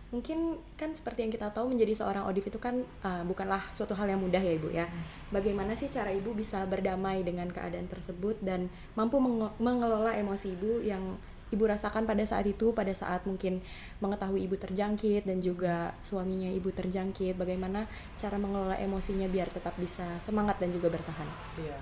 Mungkin 0.08 0.40
kan 0.74 0.96
seperti 0.96 1.20
yang 1.22 1.30
kita 1.30 1.52
tahu 1.52 1.68
menjadi 1.68 1.92
seorang 1.94 2.24
audif 2.24 2.48
itu 2.48 2.56
kan 2.58 2.80
uh, 3.04 3.28
bukanlah 3.28 3.60
suatu 3.76 3.92
hal 3.92 4.08
yang 4.08 4.24
mudah 4.24 4.40
ya 4.40 4.56
Ibu 4.56 4.72
ya. 4.72 4.88
Bagaimana 5.30 5.76
sih 5.76 5.86
cara 5.86 6.10
Ibu 6.10 6.32
bisa 6.32 6.64
berdamai 6.64 7.22
dengan 7.22 7.52
keadaan 7.52 7.86
tersebut 7.86 8.40
dan 8.40 8.72
mampu 8.96 9.20
menge- 9.20 9.52
mengelola 9.60 10.16
emosi 10.16 10.56
Ibu 10.56 10.80
yang 10.82 11.04
Ibu 11.48 11.64
rasakan 11.64 12.04
pada 12.04 12.24
saat 12.28 12.44
itu, 12.44 12.76
pada 12.76 12.92
saat 12.92 13.24
mungkin 13.24 13.64
mengetahui 14.04 14.44
Ibu 14.52 14.60
terjangkit 14.60 15.24
dan 15.24 15.40
juga 15.40 15.96
suaminya 16.04 16.52
Ibu 16.52 16.76
terjangkit, 16.76 17.40
bagaimana 17.40 17.88
cara 18.20 18.36
mengelola 18.36 18.76
emosinya 18.76 19.32
biar 19.32 19.48
tetap 19.48 19.72
bisa 19.80 20.20
semangat 20.20 20.60
dan 20.60 20.76
juga 20.76 20.92
bertahan? 20.92 21.30
Iya. 21.56 21.80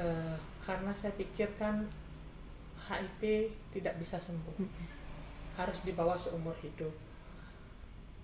Eh, 0.00 0.36
karena 0.64 0.88
saya 0.96 1.12
pikirkan 1.20 1.84
HIV 2.88 3.52
tidak 3.76 3.94
bisa 4.00 4.16
sembuh. 4.16 4.56
Harus 5.52 5.84
dibawa 5.84 6.16
seumur 6.16 6.56
hidup. 6.64 6.90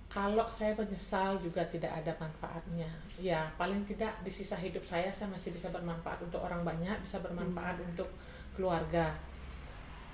Kalau 0.08 0.48
saya 0.48 0.72
menyesal 0.72 1.36
juga 1.36 1.60
tidak 1.68 1.92
ada 1.92 2.16
manfaatnya. 2.16 2.88
Ya, 3.20 3.44
paling 3.60 3.84
tidak 3.84 4.16
di 4.24 4.32
sisa 4.32 4.56
hidup 4.56 4.80
saya 4.88 5.12
saya 5.12 5.28
masih 5.28 5.52
bisa 5.52 5.68
bermanfaat 5.68 6.24
untuk 6.24 6.40
orang 6.40 6.64
banyak, 6.64 6.96
bisa 7.04 7.20
bermanfaat 7.20 7.76
untuk 7.84 8.08
keluarga. 8.56 9.12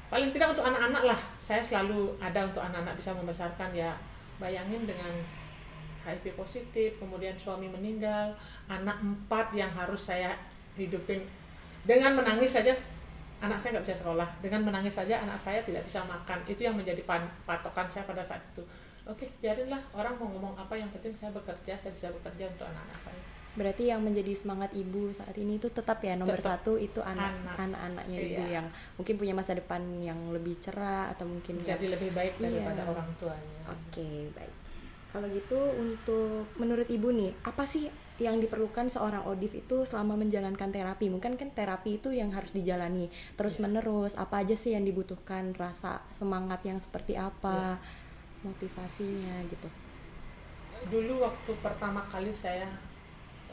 Paling 0.09 0.31
tidak 0.31 0.57
untuk 0.57 0.65
anak-anak 0.65 1.03
lah. 1.15 1.21
Saya 1.41 1.65
selalu 1.65 2.15
ada 2.21 2.47
untuk 2.47 2.61
anak-anak 2.61 2.95
bisa 2.97 3.11
membesarkan. 3.17 3.71
Ya. 3.73 3.93
Bayangin 4.39 4.83
dengan 4.85 5.15
HIV 6.05 6.35
positif, 6.37 6.99
kemudian 6.99 7.39
suami 7.39 7.71
meninggal, 7.71 8.35
anak 8.67 8.99
empat 9.01 9.55
yang 9.55 9.71
harus 9.73 10.11
saya 10.11 10.35
hidupin. 10.77 11.23
Dengan 11.87 12.19
menangis 12.19 12.57
saja 12.57 12.75
anak 13.41 13.61
saya 13.61 13.79
nggak 13.79 13.87
bisa 13.87 13.97
sekolah. 14.03 14.29
Dengan 14.43 14.67
menangis 14.67 14.97
saja 14.97 15.23
anak 15.23 15.39
saya 15.39 15.63
tidak 15.63 15.87
bisa 15.87 16.03
makan. 16.05 16.43
Itu 16.51 16.67
yang 16.67 16.77
menjadi 16.77 17.01
patokan 17.47 17.87
saya 17.89 18.05
pada 18.05 18.25
saat 18.25 18.43
itu. 18.53 18.65
Oke 19.05 19.29
biarinlah 19.45 19.81
orang 19.93 20.17
mau 20.17 20.33
ngomong 20.33 20.57
apa 20.57 20.73
yang 20.81 20.89
penting 20.89 21.13
saya 21.13 21.29
bekerja 21.37 21.77
saya 21.77 21.93
bisa 21.93 22.09
bekerja 22.09 22.49
untuk 22.49 22.65
anak-anak 22.65 22.97
saya 22.97 23.34
Berarti 23.55 23.87
yang 23.87 24.03
menjadi 24.03 24.35
semangat 24.35 24.75
ibu 24.75 25.15
saat 25.15 25.35
ini 25.39 25.57
itu 25.57 25.71
tetap 25.71 26.03
ya 26.03 26.19
nomor 26.19 26.43
Tetap. 26.43 26.67
satu 26.67 26.75
itu 26.75 26.99
anak 26.99 27.31
Anak. 27.39 27.55
anak-anaknya 27.57 28.19
ibu 28.19 28.43
Iya. 28.43 28.55
yang 28.59 28.67
mungkin 28.95 29.15
punya 29.15 29.31
masa 29.33 29.55
depan 29.55 29.79
yang 30.03 30.19
lebih 30.31 30.59
cerah 30.59 31.11
atau 31.11 31.23
mungkin 31.25 31.63
menjadi 31.63 31.87
lebih 31.87 32.11
baik 32.11 32.35
daripada 32.37 32.83
Iya. 32.83 32.91
orang 32.91 33.09
tuanya 33.17 33.59
Oke, 33.71 34.29
baik. 34.35 34.55
Kalau 35.09 35.31
gitu 35.31 35.55
untuk 35.79 36.51
menurut 36.59 36.91
Ibu 36.91 37.15
nih, 37.15 37.31
apa 37.47 37.63
sih 37.63 37.87
yang 38.19 38.43
diperlukan 38.43 38.91
seorang 38.91 39.23
audif 39.23 39.55
itu 39.55 39.87
selama 39.87 40.19
menjalankan 40.19 40.75
terapi? 40.75 41.07
Mungkin 41.07 41.39
kan 41.39 41.49
terapi 41.49 42.03
itu 42.03 42.11
yang 42.11 42.35
harus 42.35 42.51
dijalani 42.51 43.07
terus-menerus. 43.39 44.19
Apa 44.19 44.43
aja 44.43 44.59
sih 44.59 44.75
yang 44.75 44.83
dibutuhkan? 44.83 45.55
Rasa 45.55 46.03
semangat 46.11 46.67
yang 46.67 46.83
seperti 46.83 47.15
apa? 47.15 47.79
Motivasinya 48.43 49.39
gitu. 49.47 49.71
dulu 50.85 51.23
waktu 51.23 51.49
pertama 51.63 52.05
kali 52.05 52.29
saya 52.29 52.67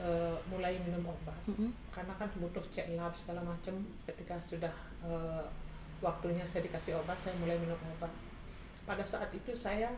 eh, 0.01 0.37
mulai 0.49 0.81
minum 0.81 1.05
obat. 1.05 1.37
Mm-mm. 1.45 1.69
karena 1.93 2.13
kan 2.17 2.29
butuh 2.41 2.63
cek 2.73 2.97
lab 2.97 3.13
segala 3.13 3.45
macam 3.45 3.77
ketika 4.09 4.35
sudah 4.49 4.73
eh, 5.05 5.45
waktunya 6.01 6.41
saya 6.49 6.65
dikasih 6.65 6.97
obat 6.97 7.15
saya 7.21 7.37
mulai 7.37 7.55
minum 7.61 7.77
obat. 7.97 8.09
Pada 8.81 9.05
saat 9.05 9.29
itu 9.31 9.53
saya 9.53 9.93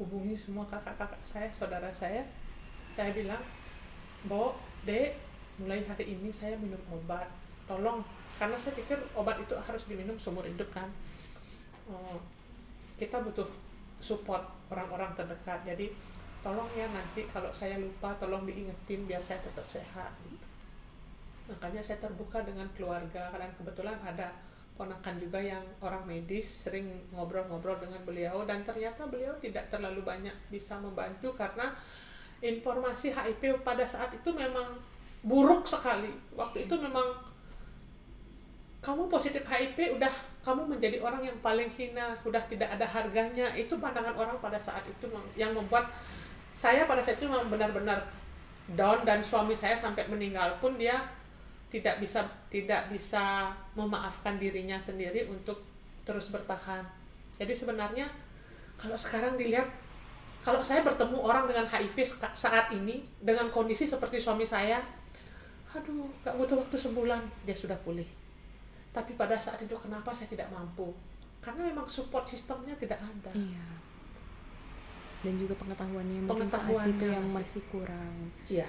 hubungi 0.00 0.32
semua 0.32 0.64
kakak-kakak 0.64 1.20
saya 1.20 1.48
saudara 1.52 1.92
saya. 1.92 2.24
Saya 2.90 3.12
bilang 3.12 3.44
Bo, 4.24 4.56
Dek, 4.88 5.16
mulai 5.60 5.84
hari 5.84 6.16
ini 6.16 6.32
saya 6.32 6.56
minum 6.56 6.80
obat. 6.88 7.28
Tolong. 7.68 8.00
Karena 8.40 8.56
saya 8.56 8.72
pikir 8.72 8.96
obat 9.12 9.36
itu 9.36 9.52
harus 9.52 9.84
diminum 9.84 10.16
seumur 10.16 10.48
hidup 10.48 10.72
kan. 10.72 10.88
Oh, 11.88 12.16
kita 12.96 13.20
butuh 13.20 13.46
support 14.00 14.42
orang-orang 14.72 15.12
terdekat. 15.12 15.60
Jadi 15.68 15.92
tolong 16.40 16.68
ya 16.72 16.88
nanti 16.88 17.28
kalau 17.28 17.52
saya 17.52 17.76
lupa 17.76 18.16
tolong 18.16 18.48
diingetin 18.48 19.04
biar 19.04 19.20
saya 19.20 19.40
tetap 19.44 19.64
sehat 19.68 20.12
gitu. 20.24 20.46
makanya 21.52 21.84
saya 21.84 22.00
terbuka 22.00 22.40
dengan 22.40 22.68
keluarga 22.72 23.28
dan 23.36 23.52
kebetulan 23.60 23.96
ada 24.00 24.32
ponakan 24.80 25.20
juga 25.20 25.36
yang 25.36 25.60
orang 25.84 26.08
medis 26.08 26.64
sering 26.64 26.88
ngobrol-ngobrol 27.12 27.76
dengan 27.76 28.00
beliau 28.08 28.48
dan 28.48 28.64
ternyata 28.64 29.04
beliau 29.04 29.36
tidak 29.36 29.68
terlalu 29.68 30.00
banyak 30.00 30.32
bisa 30.48 30.80
membantu 30.80 31.36
karena 31.36 31.76
informasi 32.40 33.12
HIV 33.12 33.60
pada 33.60 33.84
saat 33.84 34.08
itu 34.16 34.32
memang 34.32 34.80
buruk 35.20 35.68
sekali 35.68 36.08
waktu 36.32 36.64
itu 36.64 36.74
memang 36.80 37.12
kamu 38.80 39.12
positif 39.12 39.44
HIV 39.44 40.00
udah 40.00 40.08
kamu 40.40 40.64
menjadi 40.64 40.96
orang 41.04 41.28
yang 41.28 41.36
paling 41.44 41.68
hina 41.68 42.16
udah 42.24 42.40
tidak 42.48 42.72
ada 42.72 42.88
harganya 42.88 43.52
itu 43.52 43.76
pandangan 43.76 44.16
orang 44.16 44.40
pada 44.40 44.56
saat 44.56 44.80
itu 44.88 45.12
yang 45.36 45.52
membuat 45.52 45.92
saya 46.50 46.84
pada 46.84 47.00
saat 47.00 47.18
itu 47.18 47.30
memang 47.30 47.48
benar-benar 47.48 48.04
down 48.74 49.02
dan 49.02 49.22
suami 49.22 49.54
saya 49.54 49.74
sampai 49.74 50.06
meninggal 50.06 50.58
pun 50.62 50.78
dia 50.78 50.98
tidak 51.70 52.02
bisa 52.02 52.26
tidak 52.50 52.90
bisa 52.90 53.54
memaafkan 53.78 54.38
dirinya 54.38 54.78
sendiri 54.82 55.26
untuk 55.30 55.62
terus 56.02 56.30
bertahan. 56.34 56.82
Jadi 57.38 57.54
sebenarnya 57.54 58.10
kalau 58.74 58.98
sekarang 58.98 59.38
dilihat 59.38 59.70
kalau 60.40 60.64
saya 60.64 60.82
bertemu 60.82 61.20
orang 61.20 61.46
dengan 61.46 61.68
HIV 61.68 62.16
saat 62.34 62.72
ini 62.74 63.06
dengan 63.22 63.52
kondisi 63.52 63.86
seperti 63.86 64.18
suami 64.18 64.48
saya 64.48 64.80
aduh 65.70 66.10
gak 66.26 66.34
butuh 66.34 66.58
waktu 66.58 66.74
sebulan 66.74 67.22
dia 67.46 67.54
sudah 67.54 67.78
pulih. 67.86 68.06
Tapi 68.90 69.14
pada 69.14 69.38
saat 69.38 69.62
itu 69.62 69.78
kenapa 69.78 70.10
saya 70.10 70.26
tidak 70.26 70.50
mampu? 70.50 70.90
Karena 71.38 71.70
memang 71.70 71.86
support 71.86 72.26
sistemnya 72.26 72.74
tidak 72.74 72.98
ada. 72.98 73.30
Iya. 73.30 73.64
Dan 75.20 75.36
juga 75.36 75.52
pengetahuannya 75.54 76.24
mungkin 76.24 76.48
saat 76.48 76.64
itu 76.86 77.04
yang 77.04 77.24
masih- 77.24 77.60
masih 77.60 77.62
kurang. 77.68 78.14
iya 78.46 78.68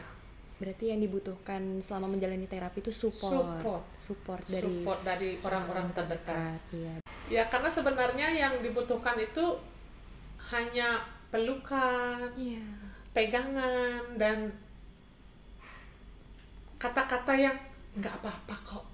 Berarti 0.58 0.86
yang 0.88 1.00
dibutuhkan 1.00 1.58
selama 1.80 2.06
menjalani 2.08 2.46
terapi 2.46 2.80
itu 2.80 2.94
support. 2.94 3.34
Support. 3.34 3.84
Support 3.98 4.44
dari 4.46 4.76
support 4.78 5.00
dari 5.02 5.30
orang-orang 5.42 5.90
terdekat 5.92 6.60
Iya. 6.70 6.96
ya 7.28 7.44
karena 7.48 7.66
sebenarnya 7.68 8.28
yang 8.30 8.54
dibutuhkan 8.60 9.18
itu 9.18 9.58
hanya 10.48 11.02
pelukan 11.28 12.30
Iya. 12.36 12.62
pegangan 13.10 14.16
dan 14.16 14.54
kata-kata 16.78 17.34
yang 17.34 17.58
nggak 17.94 18.16
apa-apa 18.18 18.56
kok 18.64 18.86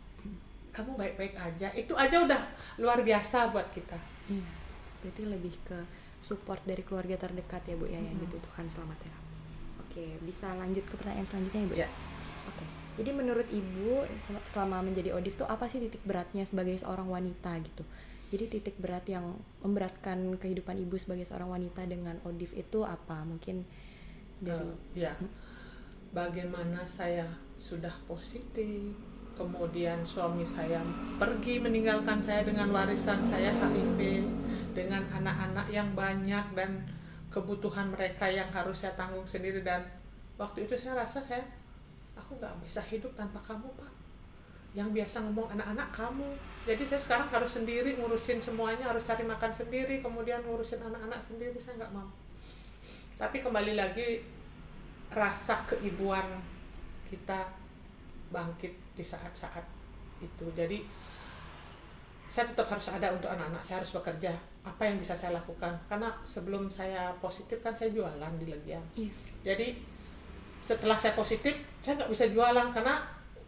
kamu 0.72 0.94
baik-baik 0.96 1.34
aja 1.34 1.68
itu 1.74 1.94
aja 1.96 2.22
udah 2.22 2.42
luar 2.78 3.02
biasa 3.02 3.50
buat 3.50 3.68
kita 3.70 3.98
Iya. 4.28 4.44
Berarti 4.98 5.24
lebih 5.26 5.56
ke 5.64 5.78
support 6.20 6.60
dari 6.64 6.82
keluarga 6.82 7.16
terdekat 7.16 7.62
ya 7.66 7.76
Bu 7.76 7.86
ya 7.86 7.98
yang 7.98 8.18
Mhm. 8.18 8.24
dibutuhkan 8.24 8.66
selama 8.68 8.98
terapi. 8.98 9.34
Oke, 9.82 10.06
bisa 10.22 10.52
lanjut 10.54 10.84
ke 10.84 10.94
pertanyaan 10.98 11.26
selanjutnya 11.26 11.62
ya 11.62 11.68
Bu? 11.68 11.76
Ya. 11.78 11.90
Oke. 12.48 12.66
Jadi 12.98 13.10
menurut 13.14 13.46
Ibu 13.46 13.90
sel- 14.18 14.46
selama 14.46 14.82
menjadi 14.82 15.14
audif 15.14 15.38
tuh 15.38 15.46
apa 15.46 15.70
sih 15.70 15.78
titik 15.78 16.02
beratnya 16.02 16.44
sebagai 16.44 16.74
seorang 16.76 17.06
wanita 17.06 17.54
gitu? 17.62 17.86
Jadi 18.28 18.60
titik 18.60 18.76
berat 18.76 19.08
yang 19.08 19.24
memberatkan 19.62 20.36
kehidupan 20.36 20.76
Ibu 20.76 20.98
sebagai 20.98 21.24
seorang 21.24 21.48
wanita 21.48 21.86
dengan 21.88 22.18
audif 22.26 22.52
itu 22.52 22.84
apa? 22.84 23.24
Mungkin 23.24 23.64
dari 24.38 24.68
Eh, 24.98 25.08
ya 25.08 25.14
bagaimana 26.10 26.84
saya 26.84 27.26
sudah 27.56 27.94
positif 28.06 28.94
kemudian 29.38 30.02
suami 30.02 30.42
saya 30.42 30.82
pergi 31.22 31.62
meninggalkan 31.62 32.18
saya 32.20 32.42
dengan 32.44 32.74
warisan 32.74 33.22
saya 33.22 33.54
HIV 33.54 34.26
dengan 34.74 35.06
anak-anak 35.14 35.70
yang 35.70 35.94
banyak 35.94 36.46
dan 36.58 36.82
kebutuhan 37.30 37.94
mereka 37.94 38.26
yang 38.26 38.50
harus 38.50 38.82
saya 38.82 38.98
tanggung 38.98 39.30
sendiri. 39.30 39.62
Dan 39.62 39.86
waktu 40.42 40.66
itu 40.66 40.74
saya 40.74 41.06
rasa 41.06 41.22
saya 41.22 41.46
aku 42.18 42.36
nggak 42.42 42.58
bisa 42.66 42.82
hidup 42.82 43.14
tanpa 43.14 43.38
kamu 43.46 43.70
pak. 43.78 43.94
Yang 44.74 44.90
biasa 44.98 45.16
ngomong 45.30 45.54
anak-anak 45.54 45.90
kamu. 45.94 46.30
Jadi 46.66 46.84
saya 46.84 47.02
sekarang 47.06 47.30
harus 47.30 47.54
sendiri 47.54 47.96
ngurusin 47.96 48.42
semuanya 48.42 48.90
harus 48.90 49.06
cari 49.06 49.22
makan 49.24 49.54
sendiri 49.54 50.02
kemudian 50.02 50.42
ngurusin 50.44 50.82
anak-anak 50.82 51.22
sendiri 51.22 51.56
saya 51.62 51.86
nggak 51.86 51.94
mampu 51.94 52.28
tapi 53.18 53.42
kembali 53.42 53.74
lagi 53.74 54.22
rasa 55.10 55.66
keibuan 55.66 56.38
kita 57.10 57.50
bangkit 58.30 58.78
di 58.98 59.06
saat-saat 59.06 59.62
itu. 60.18 60.50
Jadi 60.58 60.82
saya 62.28 62.44
tetap 62.44 62.68
harus 62.68 62.88
ada 62.92 63.08
untuk 63.16 63.32
anak-anak. 63.32 63.64
Saya 63.64 63.80
harus 63.80 63.96
bekerja. 63.96 64.36
Apa 64.68 64.84
yang 64.84 65.00
bisa 65.00 65.16
saya 65.16 65.32
lakukan? 65.38 65.72
Karena 65.88 66.12
sebelum 66.28 66.68
saya 66.68 67.16
positif 67.24 67.64
kan 67.64 67.72
saya 67.72 67.94
jualan 67.96 68.34
di 68.36 68.46
Legian. 68.52 68.84
Iya. 68.98 69.12
jadi 69.54 69.80
setelah 70.58 70.98
saya 70.98 71.14
positif 71.14 71.54
saya 71.80 72.02
nggak 72.02 72.12
bisa 72.12 72.26
jualan 72.34 72.68
karena 72.74 73.00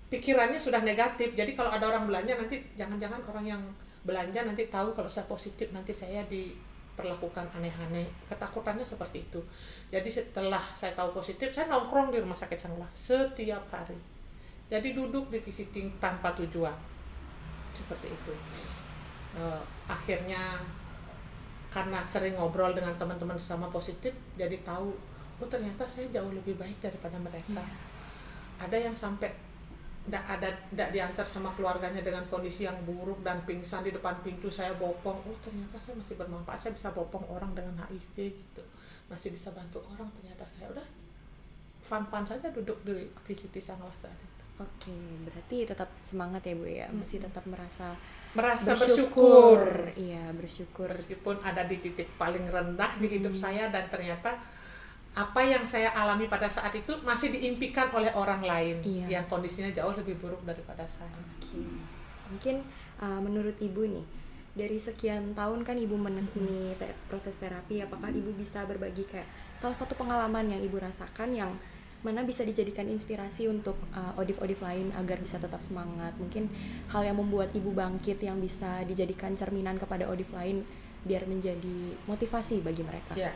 pikirannya 0.08 0.62
sudah 0.62 0.79
negatif. 0.79 1.36
Jadi 1.36 1.58
kalau 1.58 1.74
ada 1.74 1.91
orang 1.91 2.08
belanja 2.08 2.39
nanti 2.39 2.63
jangan-jangan 2.77 3.20
orang 3.27 3.46
yang 3.46 3.62
belanja 4.08 4.48
nanti 4.48 4.72
tahu 4.72 4.96
kalau 4.96 5.12
saya 5.12 5.27
positif 5.27 5.75
nanti 5.75 5.91
saya 5.91 6.24
diperlakukan 6.32 7.51
aneh-aneh. 7.51 8.08
Ketakutannya 8.32 8.88
seperti 8.88 9.27
itu. 9.27 9.44
Jadi 9.91 10.08
setelah 10.08 10.63
saya 10.72 10.96
tahu 10.96 11.20
positif 11.20 11.51
saya 11.51 11.68
nongkrong 11.68 12.15
di 12.15 12.24
rumah 12.24 12.38
sakit 12.38 12.56
Sanglah 12.56 12.88
setiap 12.96 13.68
hari 13.75 14.19
jadi 14.70 14.94
duduk 14.94 15.34
di 15.34 15.42
visiting 15.42 15.90
tanpa 15.98 16.30
tujuan. 16.38 16.78
Seperti 17.74 18.14
itu. 18.14 18.34
Eh, 19.34 19.62
akhirnya 19.90 20.62
karena 21.70 22.02
sering 22.02 22.38
ngobrol 22.38 22.74
dengan 22.74 22.98
teman-teman 22.98 23.38
sama 23.38 23.70
positif 23.70 24.10
jadi 24.34 24.58
tahu 24.66 24.90
oh 25.38 25.46
ternyata 25.46 25.86
saya 25.86 26.10
jauh 26.10 26.34
lebih 26.34 26.58
baik 26.58 26.82
daripada 26.82 27.18
mereka. 27.22 27.62
Iya. 27.62 27.78
ada 28.60 28.76
yang 28.76 28.92
sampai 28.98 29.30
tidak 30.10 30.26
ada 30.26 30.50
tidak 30.74 30.90
diantar 30.90 31.26
sama 31.30 31.54
keluarganya 31.54 32.02
dengan 32.02 32.26
kondisi 32.26 32.66
yang 32.66 32.76
buruk 32.90 33.22
dan 33.22 33.46
pingsan 33.46 33.86
di 33.86 33.94
depan 33.94 34.18
pintu 34.26 34.50
saya 34.50 34.74
bopong 34.82 35.22
oh 35.30 35.38
ternyata 35.46 35.78
saya 35.78 35.96
masih 36.02 36.18
bermanfaat 36.18 36.58
saya 36.58 36.74
bisa 36.74 36.90
bopong 36.90 37.22
orang 37.30 37.54
dengan 37.54 37.78
HIV 37.86 38.34
gitu. 38.34 38.64
Masih 39.06 39.30
bisa 39.30 39.54
bantu 39.54 39.86
orang 39.86 40.10
ternyata 40.18 40.44
saya. 40.58 40.74
Udah 40.74 40.88
fun-fun 41.86 42.26
saja 42.26 42.50
duduk 42.50 42.82
di 42.82 43.62
Sanglah 43.62 43.94
saat 44.02 44.18
itu 44.18 44.28
Oke, 44.60 44.92
berarti 45.24 45.63
tetap 45.63 45.88
semangat 46.01 46.44
ya 46.44 46.51
Bu 46.51 46.68
ya, 46.68 46.88
masih 46.92 47.18
tetap 47.18 47.48
merasa 47.48 47.96
merasa 48.30 48.75
bersyukur. 48.75 49.56
bersyukur 49.56 49.96
Iya, 49.96 50.24
bersyukur. 50.36 50.88
meskipun 50.89 51.36
ada 51.39 51.63
di 51.63 51.80
titik 51.80 52.12
paling 52.13 52.44
rendah 52.46 52.92
di 52.98 53.08
hidup 53.10 53.32
Hmm. 53.32 53.39
saya 53.42 53.63
dan 53.68 53.88
ternyata 53.88 54.36
apa 55.10 55.42
yang 55.42 55.63
saya 55.63 55.89
alami 55.92 56.28
pada 56.28 56.46
saat 56.46 56.70
itu 56.72 56.92
masih 57.01 57.32
diimpikan 57.32 57.89
oleh 57.89 58.12
orang 58.13 58.44
lain 58.44 58.78
Iya. 58.82 59.06
yang 59.10 59.25
kondisinya 59.25 59.72
jauh 59.72 59.96
lebih 59.96 60.20
buruk 60.20 60.44
daripada 60.44 60.84
saya. 60.84 61.10
Oke. 61.34 61.63
Mungkin 62.30 62.62
uh, 63.00 63.18
menurut 63.18 63.58
Ibu 63.58 63.89
nih, 63.89 64.06
dari 64.51 64.78
sekian 64.78 65.34
tahun 65.34 65.63
kan 65.63 65.74
Ibu 65.74 65.96
menekuni 65.96 66.75
te- 66.75 66.94
proses 67.08 67.34
terapi, 67.34 67.80
apakah 67.80 68.12
Ibu 68.12 68.36
bisa 68.36 68.62
berbagi 68.63 69.01
kayak 69.04 69.25
salah 69.56 69.74
satu 69.74 69.96
pengalaman 69.96 70.46
yang 70.48 70.62
Ibu 70.62 70.78
rasakan 70.78 71.32
yang 71.32 71.51
mana 72.00 72.24
bisa 72.24 72.48
dijadikan 72.48 72.88
inspirasi 72.88 73.51
untuk 73.51 73.75
uh, 73.91 74.15
odif-odif 74.15 74.63
lain 74.63 74.96
agar 74.96 75.20
bisa 75.20 75.36
tetap 75.36 75.60
semangat. 75.60 76.15
Mungkin 76.15 76.48
hal 76.96 77.03
yang 77.03 77.20
membuat 77.20 77.51
Ibu 77.51 77.75
bangkit 77.75 78.24
yang 78.24 78.39
bisa 78.39 78.88
dijadikan 78.88 79.36
cerminan 79.36 79.75
kepada 79.75 80.08
odif 80.08 80.32
lain 80.32 80.63
biar 81.03 81.27
menjadi 81.27 81.96
motivasi 82.08 82.63
bagi 82.63 82.84
mereka. 82.88 83.15
Ya, 83.15 83.36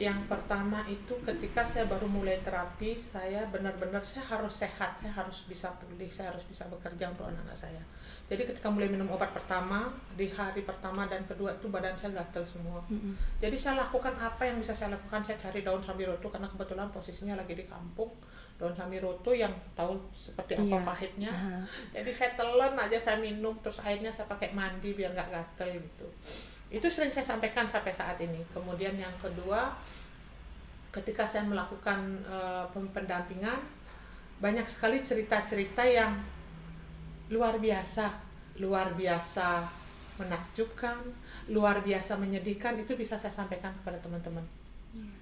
yang 0.00 0.16
pertama 0.24 0.80
itu 0.88 1.12
ketika 1.28 1.60
saya 1.60 1.84
baru 1.84 2.08
mulai 2.08 2.40
terapi, 2.40 2.96
saya 2.96 3.44
benar-benar 3.52 4.00
saya 4.00 4.24
harus 4.32 4.64
sehat, 4.64 4.96
saya 4.96 5.12
harus 5.12 5.44
bisa 5.44 5.68
pulih, 5.76 6.08
saya 6.08 6.32
harus 6.32 6.40
bisa 6.48 6.64
bekerja 6.72 7.12
untuk 7.12 7.28
anak-anak 7.28 7.52
saya. 7.52 7.84
Jadi 8.24 8.48
ketika 8.48 8.72
mulai 8.72 8.88
minum 8.88 9.12
obat 9.12 9.28
pertama, 9.36 9.92
di 10.16 10.32
hari 10.32 10.64
pertama 10.64 11.04
dan 11.04 11.28
kedua 11.28 11.52
itu 11.52 11.68
badan 11.68 11.92
saya 12.00 12.16
gatel 12.16 12.48
semua. 12.48 12.80
Mm-mm. 12.88 13.12
Jadi 13.44 13.56
saya 13.60 13.76
lakukan 13.84 14.16
apa 14.16 14.48
yang 14.48 14.56
bisa 14.56 14.72
saya 14.72 14.96
lakukan, 14.96 15.20
saya 15.20 15.36
cari 15.36 15.60
daun 15.60 15.84
sambiroto 15.84 16.32
karena 16.32 16.48
kebetulan 16.48 16.88
posisinya 16.88 17.36
lagi 17.36 17.52
di 17.60 17.68
kampung. 17.68 18.08
Daun 18.56 18.72
sambiroto 18.72 19.36
yang 19.36 19.52
tahu 19.76 20.00
seperti 20.16 20.56
apa 20.56 20.64
Iya. 20.64 20.80
pahitnya. 20.80 21.30
Aha. 21.34 21.60
Jadi 21.92 22.08
saya 22.08 22.32
telan 22.40 22.72
aja 22.72 22.96
saya 22.96 23.20
minum 23.20 23.52
terus 23.60 23.84
akhirnya 23.84 24.08
saya 24.08 24.24
pakai 24.24 24.56
mandi 24.56 24.96
biar 24.96 25.12
nggak 25.12 25.28
gatel 25.28 25.76
gitu. 25.76 26.08
Itu 26.70 26.86
sering 26.86 27.10
saya 27.10 27.26
sampaikan 27.26 27.66
sampai 27.66 27.90
saat 27.90 28.16
ini. 28.18 28.40
Kemudian 28.50 28.94
yang 28.94 29.12
kedua, 29.18 29.74
ketika 30.90 31.26
saya 31.26 31.42
melakukan 31.44 32.22
pem- 32.70 32.90
pendampingan, 32.90 33.58
banyak 34.38 34.64
sekali 34.64 35.02
cerita-cerita 35.02 35.82
yang 35.84 36.16
luar 37.28 37.58
biasa, 37.58 38.06
luar 38.58 38.94
biasa 38.94 39.66
menakjubkan, 40.16 40.98
luar 41.50 41.82
biasa 41.82 42.14
menyedihkan. 42.16 42.78
Itu 42.78 42.94
bisa 42.94 43.16
saya 43.16 43.30
sampaikan 43.30 43.74
kepada 43.82 43.98
teman-teman. 43.98 44.44
Iya. 44.94 45.14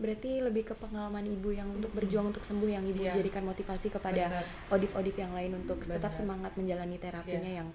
Berarti 0.00 0.40
lebih 0.40 0.64
ke 0.64 0.74
pengalaman 0.74 1.28
ibu 1.28 1.52
yang 1.52 1.68
untuk 1.68 1.92
berjuang 1.92 2.32
untuk 2.32 2.40
sembuh 2.40 2.70
yang 2.72 2.84
ibu 2.84 3.04
Iya. 3.04 3.20
jadikan 3.20 3.44
motivasi 3.44 3.92
kepada 3.92 4.40
odif-odif 4.68 5.12
yang 5.18 5.36
lain 5.36 5.52
untuk 5.56 5.76
tetap 5.84 6.08
Benar. 6.08 6.16
semangat 6.16 6.52
menjalani 6.56 6.96
terapinya 6.96 7.50
Iya. 7.52 7.58
yang 7.60 7.68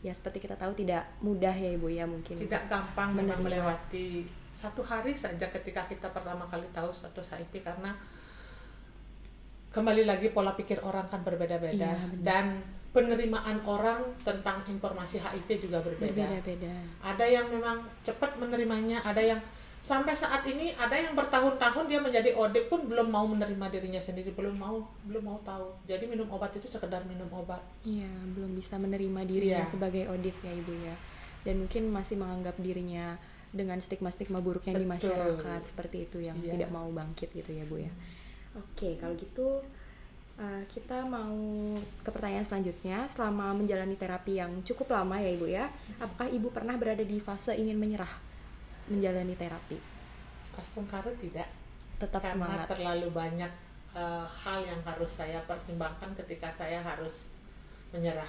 ya 0.00 0.12
seperti 0.16 0.40
kita 0.40 0.56
tahu 0.56 0.72
tidak 0.72 1.04
mudah 1.20 1.52
ya 1.52 1.76
ibu 1.76 1.92
ya 1.92 2.08
mungkin. 2.08 2.36
tidak 2.40 2.72
gampang 2.72 3.12
memang 3.12 3.40
menerima. 3.44 3.76
melewati 3.76 4.24
satu 4.50 4.80
hari 4.80 5.12
saja 5.12 5.46
ketika 5.52 5.84
kita 5.86 6.08
pertama 6.10 6.42
kali 6.48 6.64
tahu 6.72 6.88
status 6.90 7.28
HIV 7.30 7.60
karena 7.62 7.92
kembali 9.70 10.02
lagi 10.08 10.34
pola 10.34 10.56
pikir 10.58 10.82
orang 10.82 11.06
kan 11.06 11.22
berbeda-beda 11.22 11.70
Iya, 11.76 11.94
benar. 12.10 12.24
dan 12.26 12.44
penerimaan 12.90 13.62
orang 13.62 14.02
tentang 14.26 14.58
informasi 14.66 15.22
HIV 15.22 15.70
juga 15.70 15.78
berbeda. 15.78 16.10
Berbeda-beda. 16.10 16.74
Ada 17.06 17.22
yang 17.22 17.46
memang 17.54 17.86
cepat 18.02 18.34
menerimanya, 18.34 18.98
ada 19.06 19.22
yang 19.22 19.38
sampai 19.80 20.12
saat 20.12 20.44
ini 20.44 20.76
ada 20.76 20.92
yang 20.92 21.16
bertahun-tahun 21.16 21.88
dia 21.88 22.00
menjadi 22.04 22.36
ODP 22.36 22.68
pun 22.68 22.84
belum 22.84 23.08
mau 23.08 23.24
menerima 23.24 23.66
dirinya 23.72 23.98
sendiri, 23.98 24.28
belum 24.36 24.60
mau 24.60 24.84
belum 25.08 25.24
mau 25.24 25.40
tahu. 25.40 25.72
Jadi 25.88 26.04
minum 26.04 26.28
obat 26.28 26.52
itu 26.52 26.68
sekedar 26.68 27.00
minum 27.08 27.26
obat. 27.32 27.64
Iya, 27.80 28.12
belum 28.36 28.52
bisa 28.52 28.76
menerima 28.76 29.24
dirinya 29.24 29.64
Iya. 29.64 29.72
sebagai 29.72 30.04
odif 30.12 30.36
ya 30.44 30.52
ibu 30.52 30.76
ya. 30.84 30.92
Dan 31.48 31.64
mungkin 31.64 31.88
masih 31.88 32.20
menganggap 32.20 32.60
dirinya 32.60 33.16
dengan 33.50 33.80
stigma-stigma 33.80 34.38
buruk 34.44 34.68
yang 34.68 34.76
di 34.78 34.84
Betul. 34.86 35.10
masyarakat 35.10 35.60
seperti 35.64 36.06
itu 36.06 36.18
yang 36.22 36.36
Iya. 36.38 36.60
tidak 36.60 36.70
mau 36.70 36.86
bangkit 36.92 37.32
gitu 37.32 37.50
ya 37.50 37.64
bu 37.64 37.80
ya. 37.80 37.92
Oke, 38.60 39.00
kalau 39.00 39.16
gitu 39.16 39.64
uh, 40.36 40.62
kita 40.68 41.08
mau 41.08 41.32
ke 42.04 42.10
pertanyaan 42.12 42.44
selanjutnya. 42.44 43.08
Selama 43.08 43.56
menjalani 43.56 43.96
terapi 43.96 44.44
yang 44.44 44.60
cukup 44.60 44.92
lama 44.92 45.16
ya 45.16 45.30
ibu 45.32 45.48
ya, 45.48 45.72
apakah 45.98 46.28
ibu 46.28 46.52
pernah 46.52 46.76
berada 46.76 47.02
di 47.02 47.16
fase 47.16 47.56
ingin 47.56 47.80
menyerah 47.80 48.29
menjalani 48.90 49.34
terapi? 49.38 49.78
Sementara 50.60 51.08
tidak. 51.16 51.48
Tetap 51.96 52.20
karena 52.20 52.36
semangat. 52.36 52.66
terlalu 52.68 53.08
banyak 53.14 53.52
eh, 53.96 54.26
hal 54.26 54.60
yang 54.66 54.80
harus 54.84 55.08
saya 55.08 55.40
pertimbangkan 55.48 56.12
ketika 56.18 56.52
saya 56.52 56.82
harus 56.84 57.24
menyerah 57.94 58.28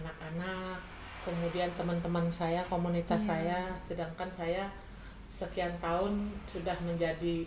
anak-anak 0.00 0.80
kemudian 1.22 1.70
teman-teman 1.78 2.26
saya 2.26 2.64
komunitas 2.66 3.22
Iya. 3.22 3.28
saya 3.30 3.58
sedangkan 3.78 4.30
saya 4.32 4.64
sekian 5.30 5.72
tahun 5.78 6.34
sudah 6.50 6.74
menjadi 6.82 7.46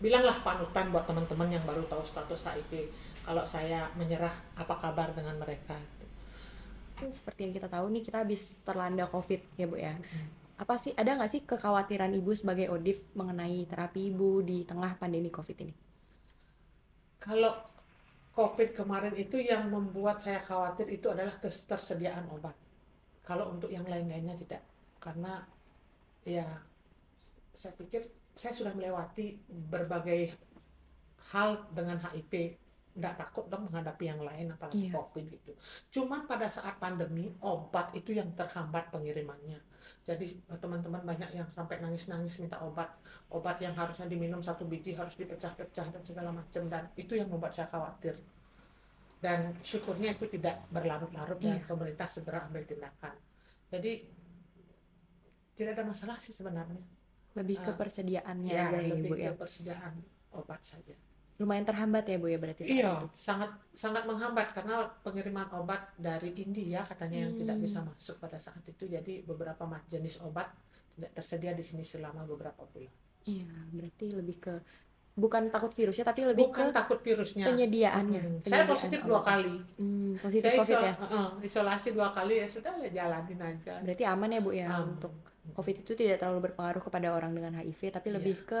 bilanglah 0.00 0.40
panutan 0.42 0.90
buat 0.90 1.04
teman-teman 1.06 1.48
yang 1.52 1.64
baru 1.68 1.84
tahu 1.86 2.02
status 2.02 2.48
HIV 2.50 2.88
kalau 3.22 3.44
saya 3.44 3.86
menyerah 3.94 4.32
apa 4.56 4.74
kabar 4.80 5.12
dengan 5.12 5.36
mereka. 5.36 5.76
Kan 7.00 7.10
seperti 7.16 7.48
yang 7.48 7.54
kita 7.56 7.68
tahu 7.72 7.88
nih 7.88 8.04
kita 8.04 8.20
habis 8.20 8.52
terlanda 8.60 9.08
covid 9.08 9.40
ya 9.56 9.64
bu 9.64 9.80
ya. 9.80 9.96
Apa 10.60 10.76
sih 10.76 10.92
ada 10.92 11.16
nggak 11.16 11.32
sih 11.32 11.42
kekhawatiran 11.48 12.12
ibu 12.12 12.36
sebagai 12.36 12.68
odif 12.68 13.00
mengenai 13.16 13.64
terapi 13.64 14.12
ibu 14.12 14.44
di 14.44 14.68
tengah 14.68 14.92
pandemi 15.00 15.32
covid 15.32 15.56
ini? 15.64 15.72
Kalau 17.16 17.56
COVID 18.30 18.72
kemarin 18.72 19.12
itu 19.18 19.42
yang 19.42 19.68
membuat 19.68 20.22
saya 20.22 20.38
khawatir 20.40 20.86
itu 20.88 21.10
adalah 21.10 21.34
ketersediaan 21.42 22.30
obat. 22.30 22.54
Kalau 23.26 23.50
untuk 23.50 23.68
yang 23.68 23.84
lain-lainnya 23.84 24.38
tidak, 24.38 24.62
karena 25.02 25.42
ya 26.22 26.46
saya 27.50 27.74
pikir 27.74 28.06
saya 28.32 28.54
sudah 28.54 28.72
melewati 28.72 29.36
berbagai 29.50 30.32
hal 31.34 31.68
dengan 31.74 31.98
HIV, 31.98 32.54
nggak 33.00 33.16
takut 33.16 33.48
dong 33.48 33.66
menghadapi 33.66 34.04
yang 34.06 34.20
lain 34.20 34.52
apalagi 34.52 34.86
Iya. 34.86 34.92
COVID 34.94 35.24
gitu. 35.26 35.52
Cuman 35.90 36.24
pada 36.24 36.46
saat 36.46 36.76
pandemi 36.76 37.32
obat 37.40 37.90
itu 37.92 38.12
yang 38.12 38.28
terhambat 38.36 38.92
pengirimannya. 38.92 39.58
Jadi 40.04 40.26
eh, 40.36 40.58
teman-teman 40.60 41.00
banyak 41.02 41.30
yang 41.32 41.48
sampai 41.50 41.80
nangis-nangis 41.80 42.36
minta 42.38 42.60
obat 42.60 42.92
obat 43.28 43.56
yang 43.58 43.72
harusnya 43.72 44.04
diminum 44.04 44.38
satu 44.38 44.64
biji 44.64 44.92
harus 44.92 45.16
dipecah-pecah 45.16 45.86
dan 45.88 46.02
segala 46.04 46.30
macam 46.30 46.68
dan 46.68 46.86
itu 46.94 47.16
yang 47.16 47.26
membuat 47.26 47.56
saya 47.56 47.66
khawatir 47.66 48.14
dan 49.20 49.52
syukurnya 49.60 50.16
itu 50.16 50.24
tidak 50.30 50.64
berlarut-larut 50.68 51.36
dan 51.38 51.60
Iya. 51.60 51.68
pemerintah 51.68 52.08
segera 52.08 52.48
ambil 52.48 52.64
tindakan 52.64 53.12
jadi 53.68 54.04
tidak 55.52 55.76
ada 55.76 55.84
masalah 55.84 56.16
sih 56.16 56.32
sebenarnya 56.32 56.80
lebih 57.36 57.60
ke 57.60 57.70
Ah, 57.70 57.76
persediaannya 57.76 58.48
ya 58.50 58.64
aja 58.66 58.78
ya 58.80 58.88
lebih 58.90 59.06
ibu 59.06 59.14
ya 59.14 59.30
ke 59.30 59.38
persediaan 59.38 59.94
obat 60.32 60.60
saja 60.64 60.96
lumayan 61.40 61.64
terhambat 61.64 62.04
ya 62.04 62.16
bu 62.16 62.28
ya 62.28 62.36
berarti 62.36 62.62
saat 62.62 62.76
iya 62.76 62.92
itu 62.94 63.06
sangat 63.14 63.50
sangat 63.72 64.04
menghambat 64.04 64.52
karena 64.52 64.74
pengiriman 65.00 65.48
obat 65.54 65.88
dari 65.96 66.36
India 66.36 66.84
katanya 66.84 67.24
yang 67.24 67.32
tidak 67.34 67.56
Hmm. 67.56 67.64
bisa 67.64 67.78
masuk 67.80 68.16
pada 68.18 68.36
saat 68.36 68.60
itu 68.62 68.84
jadi 68.84 69.24
beberapa 69.24 69.58
jenis 69.88 70.20
obat 70.20 70.52
tidak 70.92 71.10
tersedia 71.12 71.50
di 71.50 71.60
sini 71.60 71.80
selama 71.82 72.22
beberapa 72.22 72.60
bulan 72.66 72.92
iya 73.24 73.48
berarti 73.68 74.06
lebih 74.12 74.36
ke 74.38 74.54
bukan 75.12 75.48
takut 75.48 75.72
virusnya 75.72 76.04
tapi 76.06 76.22
lebih 76.22 76.44
bukan 76.46 76.68
ke 76.68 76.72
takut 76.72 76.98
virusnya 76.98 77.44
penyediaannya, 77.46 78.20
Hmm. 78.20 78.36
saya 78.38 78.62
penyediaan 78.62 78.68
positif 78.68 79.00
dua 79.02 79.12
obat. 79.14 79.24
kali 79.26 79.54
hmm, 79.76 80.10
positif 80.18 80.44
saya 80.46 80.58
covid 80.58 80.76
iso- 80.76 80.84
ya 80.84 80.94
Heeh, 80.94 81.28
isolasi 81.42 81.88
dua 81.90 82.08
kali 82.10 82.34
ya 82.36 82.46
sudah 82.46 82.72
ya 82.78 82.88
jalanin 82.94 83.40
aja 83.42 83.74
berarti 83.80 84.04
aman 84.06 84.28
ya 84.28 84.40
bu 84.40 84.50
ya 84.52 84.68
Aman. 84.70 84.92
untuk 84.94 85.12
covid 85.50 85.76
itu 85.78 85.92
tidak 85.94 86.16
terlalu 86.18 86.40
berpengaruh 86.46 86.82
kepada 86.82 87.08
orang 87.10 87.32
dengan 87.32 87.52
HIV 87.54 87.80
tapi 87.90 88.08
Iya. 88.08 88.16
lebih 88.16 88.36
ke 88.44 88.60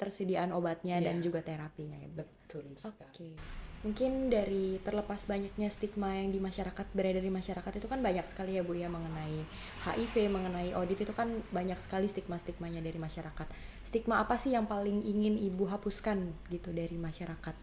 ketersediaan 0.00 0.56
obatnya 0.56 0.96
dan 1.04 1.20
Iya. 1.20 1.28
juga 1.28 1.44
terapinya 1.44 2.00
ya 2.00 2.08
betul 2.08 2.64
Oke. 2.80 2.88
sekali 2.88 3.36
Mungkin 3.80 4.28
dari 4.28 4.76
terlepas 4.84 5.24
banyaknya 5.24 5.72
stigma 5.72 6.12
yang 6.12 6.28
di 6.28 6.36
masyarakat 6.36 6.84
beredar 6.92 7.24
di 7.24 7.32
masyarakat 7.32 7.80
itu 7.80 7.88
kan 7.88 8.04
banyak 8.04 8.28
sekali 8.28 8.60
ya 8.60 8.62
Bu 8.64 8.76
ya 8.76 8.92
mengenai 8.92 9.40
HIV, 9.88 10.28
mengenai 10.28 10.76
ODIV 10.76 11.08
itu 11.08 11.14
kan 11.16 11.40
banyak 11.48 11.80
sekali 11.80 12.04
stigma-stigmanya 12.04 12.84
dari 12.84 13.00
masyarakat. 13.00 13.48
Stigma 13.88 14.20
apa 14.20 14.36
sih 14.36 14.52
yang 14.52 14.68
paling 14.68 15.00
ingin 15.00 15.40
Ibu 15.40 15.64
hapuskan 15.72 16.28
gitu 16.52 16.76
dari 16.76 16.92
masyarakat? 17.00 17.56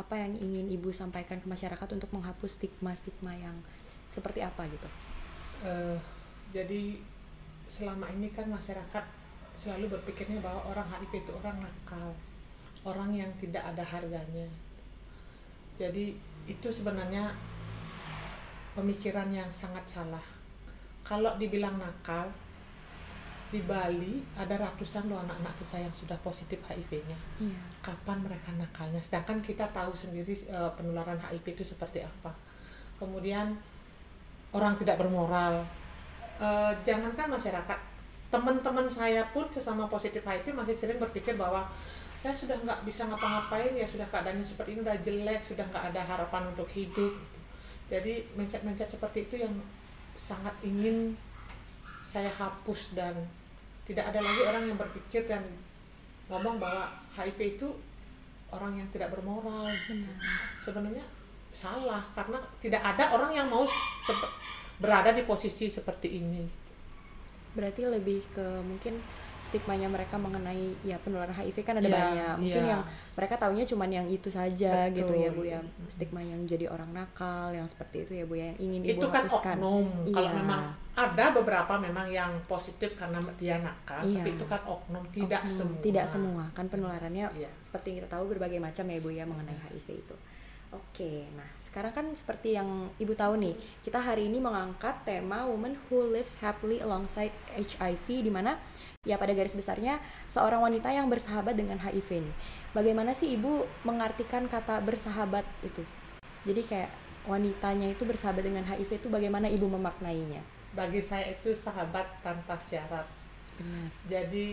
Apa 0.00 0.14
yang 0.16 0.32
ingin 0.40 0.72
Ibu 0.80 0.96
sampaikan 0.96 1.44
ke 1.44 1.48
masyarakat 1.52 1.88
untuk 1.92 2.08
menghapus 2.16 2.56
stigma-stigma 2.56 3.36
yang 3.36 3.60
seperti 4.08 4.40
apa 4.40 4.64
gitu? 4.64 4.88
Eh, 5.60 6.00
jadi 6.56 7.04
selama 7.68 8.08
ini 8.16 8.32
kan 8.32 8.48
masyarakat 8.48 9.04
selalu 9.60 9.92
berpikirnya 9.92 10.40
bahwa 10.40 10.72
orang 10.72 10.88
HIV 10.88 11.20
itu 11.20 11.32
orang 11.36 11.60
nakal, 11.60 12.16
orang 12.88 13.12
yang 13.12 13.28
tidak 13.36 13.60
ada 13.60 13.84
harganya. 13.84 14.48
Jadi 15.76 16.16
itu 16.48 16.68
sebenarnya 16.72 17.28
pemikiran 18.72 19.28
yang 19.28 19.52
sangat 19.52 19.84
salah. 19.84 20.24
Kalau 21.04 21.36
dibilang 21.36 21.76
nakal, 21.76 22.32
di 23.50 23.60
Bali 23.66 24.22
ada 24.38 24.54
ratusan 24.62 25.10
loh 25.10 25.18
anak-anak 25.20 25.54
kita 25.60 25.76
yang 25.82 25.92
sudah 25.92 26.16
positif 26.22 26.56
HIV-nya. 26.64 27.18
Iya. 27.42 27.60
Kapan 27.82 28.22
mereka 28.22 28.54
nakalnya? 28.54 29.02
Sedangkan 29.02 29.42
kita 29.42 29.68
tahu 29.74 29.90
sendiri 29.92 30.32
eh, 30.32 30.70
penularan 30.78 31.20
HIV 31.20 31.60
itu 31.60 31.64
seperti 31.66 32.00
apa. 32.00 32.32
Kemudian 32.96 33.58
orang 34.56 34.78
tidak 34.80 35.02
bermoral. 35.02 35.66
Eh, 36.38 36.72
jangankan 36.86 37.36
masyarakat, 37.36 37.78
teman-teman 38.30 38.86
saya 38.86 39.26
pun 39.34 39.50
sesama 39.50 39.90
positif 39.90 40.22
HIV 40.22 40.54
masih 40.54 40.74
sering 40.78 41.02
berpikir 41.02 41.34
bahwa 41.34 41.66
saya 42.22 42.30
sudah 42.30 42.54
nggak 42.62 42.86
bisa 42.86 43.10
ngapa-ngapain 43.10 43.74
ya 43.74 43.82
sudah 43.82 44.06
keadaannya 44.06 44.46
seperti 44.46 44.78
ini 44.78 44.80
udah 44.86 44.96
jelek 45.02 45.40
sudah 45.42 45.66
nggak 45.66 45.84
ada 45.90 46.00
harapan 46.06 46.46
untuk 46.54 46.70
hidup. 46.70 47.10
Jadi 47.90 48.22
mencet-mencet 48.38 48.86
seperti 48.86 49.26
itu 49.26 49.42
yang 49.42 49.50
sangat 50.14 50.54
ingin 50.62 51.18
saya 52.06 52.30
hapus 52.38 52.94
dan 52.94 53.18
tidak 53.82 54.14
ada 54.14 54.22
lagi 54.22 54.42
orang 54.46 54.64
yang 54.70 54.78
berpikir 54.78 55.26
dan 55.26 55.42
ngomong 56.30 56.62
bahwa 56.62 56.86
HIV 57.18 57.58
itu 57.58 57.68
orang 58.54 58.78
yang 58.78 58.86
tidak 58.94 59.10
bermoral. 59.10 59.66
Sebenarnya 60.62 61.02
salah 61.50 61.98
karena 62.14 62.38
tidak 62.62 62.78
ada 62.78 63.10
orang 63.10 63.34
yang 63.34 63.50
mau 63.50 63.66
berada 64.78 65.10
di 65.10 65.26
posisi 65.26 65.66
seperti 65.66 66.22
ini 66.22 66.59
Berarti 67.52 67.82
lebih 67.84 68.22
ke 68.30 68.46
mungkin 68.60 68.98
stigmanya 69.42 69.90
mereka 69.90 70.14
mengenai 70.14 70.78
ya 70.80 70.94
penularan 70.96 71.32
HIV 71.32 71.56
kan 71.60 71.74
ada 71.74 71.82
Iya, 71.82 71.96
banyak. 71.96 72.34
Mungkin 72.38 72.62
iya. 72.62 72.70
yang 72.70 72.82
mereka 73.18 73.34
taunya 73.34 73.64
cuman 73.64 73.90
yang 73.90 74.06
itu 74.06 74.30
saja 74.30 74.86
gitu 74.88 75.10
ya 75.10 75.26
Bu 75.28 75.42
Betul. 75.42 75.50
ya. 75.50 75.60
Stigma 75.88 76.20
yang 76.20 76.46
jadi 76.46 76.66
orang 76.66 76.86
nakal 76.90 77.50
yang 77.50 77.66
seperti 77.66 78.04
itu 78.04 78.12
ya 78.14 78.24
Bu 78.24 78.34
ya 78.34 78.46
yang 78.46 78.58
ingin 78.62 78.80
Ibu 78.84 78.90
itu 78.94 79.06
kan 79.08 79.26
hapuskan. 79.26 79.56
oknum 79.58 79.86
kalau 80.06 80.22
Iya. 80.22 80.38
memang 80.38 80.62
ada 80.92 81.26
beberapa 81.32 81.72
memang 81.76 82.06
yang 82.08 82.30
positif 82.44 82.94
karena 82.94 83.18
dia 83.34 83.58
nakal 83.58 84.04
Iya. 84.04 84.22
tapi 84.22 84.30
itu 84.30 84.44
kan 84.46 84.60
oknum 84.62 85.02
tidak 85.08 85.42
Oknum, 85.42 85.50
semua 85.50 85.80
Tidak 85.80 86.06
semua 86.06 86.44
kan 86.52 86.66
penularannya 86.68 87.26
Iya. 87.32 87.50
seperti 87.58 87.86
yang 87.90 87.96
kita 87.98 88.10
tahu 88.12 88.24
berbagai 88.28 88.60
macam 88.60 88.84
ya 88.86 88.98
Bu 88.98 89.10
ya 89.10 89.24
mengenai 89.24 89.56
HIV 89.56 89.86
itu. 89.98 90.14
Oke, 90.70 91.26
nah 91.34 91.50
sekarang 91.58 91.90
kan 91.90 92.06
seperti 92.14 92.54
yang 92.54 92.94
Ibu 92.94 93.18
tahu 93.18 93.34
nih, 93.42 93.58
kita 93.82 93.98
hari 93.98 94.30
ini 94.30 94.38
mengangkat 94.38 95.02
tema 95.02 95.42
Women 95.50 95.74
Who 95.90 96.14
Lives 96.14 96.38
Happily 96.38 96.78
Alongside 96.78 97.34
HIV 97.58 98.06
di 98.22 98.30
mana 98.30 98.54
ya 99.02 99.18
pada 99.18 99.34
garis 99.34 99.56
besarnya 99.56 99.98
seorang 100.30 100.62
wanita 100.62 100.94
yang 100.94 101.10
bersahabat 101.10 101.58
dengan 101.58 101.82
HIV 101.82 102.22
nih. 102.22 102.34
Bagaimana 102.70 103.18
sih 103.18 103.34
Ibu 103.34 103.66
mengartikan 103.82 104.46
kata 104.46 104.78
bersahabat 104.86 105.42
itu? 105.66 105.82
Jadi 106.46 106.62
kayak 106.62 106.90
wanitanya 107.26 107.90
itu 107.90 108.06
bersahabat 108.06 108.46
dengan 108.46 108.62
HIV 108.62 109.02
itu 109.02 109.08
bagaimana 109.10 109.50
Ibu 109.50 109.66
memaknainya? 109.66 110.60
bagi 110.74 111.02
saya 111.02 111.34
itu 111.34 111.50
sahabat 111.50 112.06
tanpa 112.22 112.54
syarat 112.62 113.06
Benar. 113.58 113.90
jadi 114.06 114.46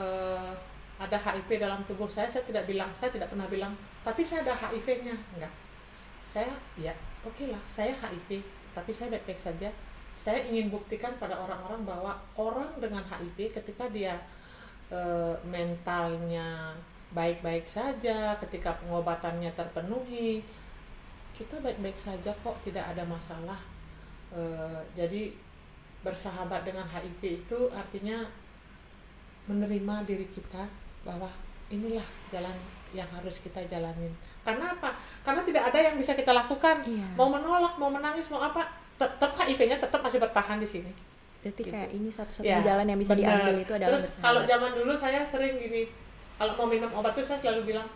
eh, 0.00 0.52
ada 0.96 1.16
HIV 1.20 1.60
dalam 1.60 1.84
tubuh 1.84 2.08
saya 2.08 2.24
saya 2.32 2.44
tidak 2.48 2.64
bilang 2.64 2.88
saya 2.96 3.12
tidak 3.12 3.28
pernah 3.28 3.44
bilang 3.46 3.76
tapi 4.06 4.22
saya 4.22 4.46
ada 4.46 4.54
HIV-nya 4.54 5.18
enggak. 5.34 5.50
Saya 6.22 6.54
ya 6.78 6.94
oke 7.26 7.50
lah. 7.50 7.58
Saya 7.66 7.90
HIV 7.90 8.38
tapi 8.70 8.94
saya 8.94 9.10
baik-baik 9.10 9.42
saja. 9.42 9.66
Saya 10.14 10.46
ingin 10.46 10.70
buktikan 10.70 11.10
pada 11.18 11.34
orang-orang 11.34 11.82
bahwa 11.82 12.14
orang 12.38 12.70
dengan 12.78 13.02
HIV 13.02 13.50
ketika 13.50 13.90
dia 13.90 14.14
eh, 14.94 15.34
mentalnya 15.42 16.70
baik-baik 17.10 17.66
saja 17.66 18.38
ketika 18.38 18.78
pengobatannya 18.82 19.50
terpenuhi 19.54 20.42
kita 21.34 21.58
baik-baik 21.60 21.98
saja 21.98 22.30
kok 22.30 22.62
tidak 22.62 22.86
ada 22.86 23.02
masalah. 23.02 23.58
Eh, 24.30 24.80
jadi 24.94 25.34
bersahabat 26.06 26.62
dengan 26.62 26.86
HIV 26.86 27.42
itu 27.42 27.58
artinya 27.74 28.22
menerima 29.50 30.06
diri 30.06 30.30
kita 30.30 30.62
bahwa 31.02 31.26
inilah 31.68 32.02
jalan 32.28 32.54
yang 32.92 33.08
harus 33.10 33.38
kita 33.38 33.60
jalanin. 33.66 34.12
Karena 34.40 34.72
apa? 34.72 34.94
Karena 35.20 35.42
tidak 35.42 35.62
ada 35.64 35.78
yang 35.80 35.94
bisa 35.94 36.12
kita 36.12 36.30
lakukan. 36.30 36.80
Iya. 36.82 37.06
Mau 37.12 37.28
menolak, 37.28 37.74
mau 37.76 37.90
menangis, 37.90 38.28
mau 38.28 38.38
apa, 38.40 38.62
tetap 38.94 39.34
HIV-nya 39.36 39.76
tetap 39.76 40.00
masih 40.00 40.16
bertahan 40.16 40.56
di 40.56 40.68
sini. 40.68 40.92
Berarti 41.42 41.62
Gitu. 41.62 41.70
kayak 41.70 41.90
ini 41.92 42.08
satu-satunya 42.08 42.56
Ya, 42.56 42.64
jalan 42.64 42.86
yang 42.86 42.98
bisa 42.98 43.12
benar. 43.12 43.36
diambil 43.36 43.56
itu 43.60 43.72
adalah 43.72 43.90
Terus 43.92 44.02
bersahabat. 44.04 44.24
kalau 44.24 44.40
zaman 44.44 44.70
dulu 44.72 44.92
saya 44.94 45.20
sering 45.22 45.54
gini, 45.56 45.82
kalau 46.34 46.52
mau 46.54 46.66
minum 46.66 46.90
obat 46.92 47.12
tuh 47.12 47.22
saya 47.22 47.38
selalu 47.40 47.62
bilang 47.68 47.86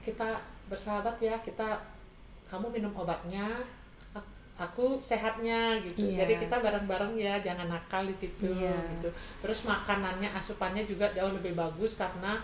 kita 0.00 0.28
bersahabat 0.66 1.16
ya, 1.18 1.34
kita 1.40 1.68
kamu 2.46 2.66
minum 2.72 2.92
obatnya, 2.92 3.62
ak- 4.12 4.32
aku 4.56 4.98
sehatnya 4.98 5.78
gitu. 5.80 6.00
Iya. 6.04 6.24
Jadi 6.24 6.34
kita 6.40 6.56
bareng-bareng 6.58 7.12
ya, 7.16 7.34
jangan 7.40 7.68
nakal 7.68 8.02
di 8.02 8.14
situ 8.14 8.48
Iya. 8.48 8.74
gitu. 8.96 9.10
Terus 9.40 9.62
makanannya, 9.62 10.30
asupannya 10.32 10.82
juga 10.82 11.10
jauh 11.10 11.30
lebih 11.32 11.52
bagus 11.52 11.94
karena 11.94 12.38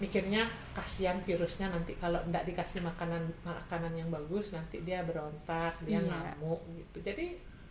mikirnya 0.00 0.48
kasihan 0.72 1.20
virusnya 1.20 1.68
nanti 1.68 1.92
kalau 2.00 2.16
tidak 2.24 2.48
dikasih 2.48 2.80
makanan 2.80 3.20
makanan 3.44 3.92
yang 3.92 4.08
bagus 4.08 4.50
nanti 4.50 4.80
dia 4.80 5.04
berontak, 5.04 5.76
dia 5.84 6.00
Iya. 6.00 6.08
ngamuk 6.08 6.60
gitu. 6.72 7.04
Jadi 7.04 7.26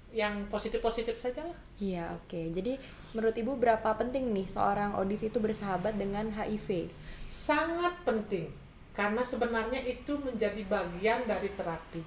yang 0.10 0.46
positif-positif 0.50 1.18
saja 1.18 1.46
lah. 1.46 1.58
Iya, 1.78 2.10
oke. 2.14 2.54
Jadi 2.54 2.78
menurut 3.14 3.34
Ibu 3.34 3.58
berapa 3.58 3.90
penting 3.94 4.30
nih 4.34 4.46
seorang 4.46 4.98
ODIV 4.98 5.30
itu 5.30 5.40
bersahabat 5.42 5.98
dengan 5.98 6.30
HIV? 6.34 6.90
sangat 7.30 7.94
penting 8.10 8.50
karena 8.94 9.22
sebenarnya 9.22 9.86
itu 9.86 10.18
menjadi 10.18 10.66
bagian 10.66 11.30
dari 11.30 11.50
terapi. 11.54 12.02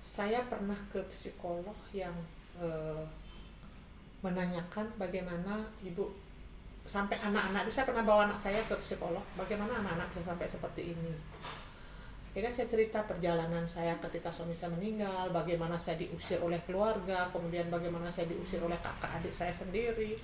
Saya 0.00 0.46
pernah 0.46 0.78
ke 0.94 1.02
psikolog 1.10 1.74
yang 1.90 2.14
eh, 2.62 3.02
menanyakan 4.22 4.86
bagaimana 4.94 5.64
ibu 5.82 6.12
sampai 6.90 7.16
anak-anak 7.22 7.70
saya 7.70 7.86
pernah 7.86 8.02
bawa 8.02 8.26
anak 8.26 8.38
saya 8.42 8.58
ke 8.66 8.74
psikolog 8.82 9.22
bagaimana 9.38 9.78
anak-anak 9.78 10.10
bisa 10.10 10.26
sampai 10.26 10.50
seperti 10.50 10.90
ini 10.90 11.14
akhirnya 12.30 12.50
saya 12.50 12.66
cerita 12.70 12.98
perjalanan 13.06 13.62
saya 13.66 13.94
ketika 14.02 14.30
suami 14.30 14.54
saya 14.54 14.74
meninggal 14.74 15.30
bagaimana 15.30 15.78
saya 15.78 15.98
diusir 16.02 16.42
oleh 16.42 16.58
keluarga 16.66 17.30
kemudian 17.30 17.70
bagaimana 17.70 18.10
saya 18.10 18.26
diusir 18.26 18.58
oleh 18.62 18.78
kakak 18.82 19.22
adik 19.22 19.34
saya 19.34 19.54
sendiri 19.54 20.18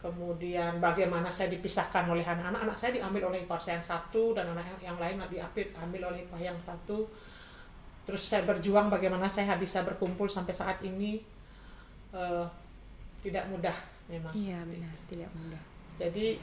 kemudian 0.00 0.76
bagaimana 0.76 1.32
saya 1.32 1.48
dipisahkan 1.52 2.04
oleh 2.08 2.24
anak-anak 2.24 2.68
anak 2.68 2.76
saya 2.76 3.00
diambil 3.00 3.32
oleh 3.32 3.48
ipar 3.48 3.60
saya 3.60 3.80
yang 3.80 3.88
satu 3.88 4.36
dan 4.36 4.52
anak 4.52 4.64
yang, 4.84 5.00
lain 5.00 5.16
diambil 5.32 6.12
oleh 6.12 6.24
ipar 6.28 6.40
yang 6.40 6.56
satu 6.64 7.08
terus 8.04 8.22
saya 8.22 8.44
berjuang 8.44 8.92
bagaimana 8.92 9.28
saya 9.28 9.56
bisa 9.56 9.80
berkumpul 9.84 10.28
sampai 10.28 10.52
saat 10.52 10.78
ini 10.84 11.36
Eh, 12.16 12.46
tidak 13.20 13.44
mudah 13.52 13.76
memang 14.08 14.32
Iya, 14.32 14.62
benar, 14.64 14.88
itu. 14.88 15.04
tidak 15.12 15.30
mudah. 15.36 15.62
Jadi 15.96 16.40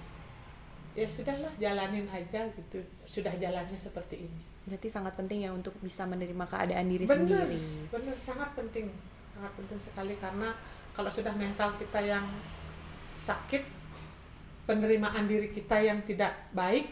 ya 0.93 1.07
sudahlah 1.09 1.53
jalanin 1.57 2.05
aja 2.09 2.45
gitu. 2.53 2.79
Sudah 3.05 3.33
jalannya 3.37 3.77
seperti 3.77 4.25
ini. 4.29 4.41
Berarti 4.63 4.87
sangat 4.87 5.13
penting 5.19 5.43
ya 5.43 5.51
untuk 5.51 5.75
bisa 5.81 6.07
menerima 6.07 6.45
keadaan 6.47 6.85
diri 6.87 7.03
benar 7.03 7.45
sendiri. 7.45 7.59
benar. 7.89 8.15
Sangat 8.17 8.49
penting. 8.55 8.87
Sangat 9.33 9.51
penting 9.57 9.79
sekali 9.81 10.13
karena 10.17 10.49
kalau 10.93 11.09
sudah 11.09 11.33
mental 11.33 11.73
kita 11.81 11.99
yang 12.01 12.25
sakit 13.17 13.65
penerimaan 14.63 15.25
diri 15.27 15.51
kita 15.51 15.81
yang 15.83 15.99
tidak 16.05 16.31
baik 16.55 16.87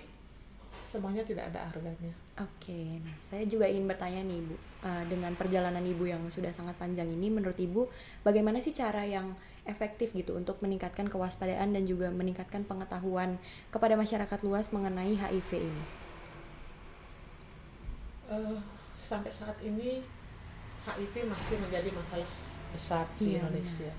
semuanya 0.81 1.23
tidak 1.23 1.47
ada 1.53 1.71
harganya 1.71 2.11
Oke, 2.41 2.97
nah 3.05 3.15
saya 3.21 3.45
juga 3.45 3.69
ingin 3.69 3.85
bertanya 3.85 4.25
nih 4.25 4.41
Ibu, 4.41 4.55
Eh, 4.81 5.03
dengan 5.05 5.29
perjalanan 5.37 5.85
Ibu 5.85 6.09
yang 6.09 6.25
sudah 6.25 6.49
sangat 6.49 6.73
panjang 6.73 7.05
ini, 7.05 7.29
menurut 7.29 7.53
Ibu 7.53 7.85
bagaimana 8.25 8.57
sih 8.57 8.73
cara 8.73 9.05
yang 9.05 9.29
efektif 9.65 10.13
gitu 10.17 10.33
untuk 10.37 10.57
meningkatkan 10.63 11.07
kewaspadaan 11.07 11.73
dan 11.75 11.83
juga 11.85 12.09
meningkatkan 12.09 12.65
pengetahuan 12.65 13.37
kepada 13.73 13.93
masyarakat 13.97 14.39
luas 14.47 14.73
mengenai 14.73 15.13
HIV 15.17 15.49
ini? 15.69 15.85
Eh, 18.31 18.57
sampai 18.95 19.31
saat 19.31 19.57
ini 19.61 20.01
HIV 20.87 21.27
masih 21.27 21.59
menjadi 21.61 21.89
masalah 21.93 22.29
besar 22.71 23.05
di 23.19 23.35
Iya, 23.35 23.43
Indonesia. 23.43 23.91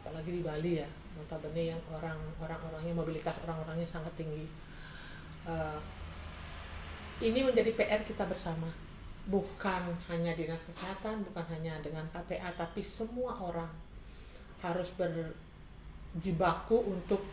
apalagi 0.00 0.30
di 0.38 0.42
Bali 0.46 0.78
ya 0.78 0.86
notabene 1.18 1.74
yang 1.74 1.82
orang 1.90 2.14
orang 2.38 2.60
orangnya 2.70 2.94
mobilitas 2.94 3.34
orang 3.42 3.58
orangnya 3.66 3.86
sangat 3.86 4.12
tinggi. 4.14 4.46
Eh, 5.46 5.80
ini 7.20 7.40
menjadi 7.42 7.72
PR 7.72 8.02
kita 8.04 8.24
bersama. 8.28 8.68
Bukan 9.26 9.82
hanya 10.06 10.32
dinas 10.38 10.62
kesehatan 10.62 11.26
bukan 11.26 11.42
hanya 11.50 11.82
dengan 11.82 12.06
KPA 12.14 12.54
tapi 12.54 12.78
semua 12.78 13.34
orang 13.34 13.66
harus 14.62 14.88
berjibaku 14.96 16.76
untuk 16.86 17.24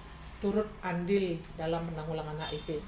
turut 0.44 0.68
andil 0.84 1.40
dalam 1.56 1.88
penanggulangan 1.88 2.50
HIV 2.52 2.84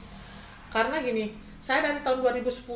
karena 0.71 1.00
gini 1.00 1.32
saya 1.60 1.88
dari 1.88 2.04
tahun 2.04 2.19
2010 2.43 2.67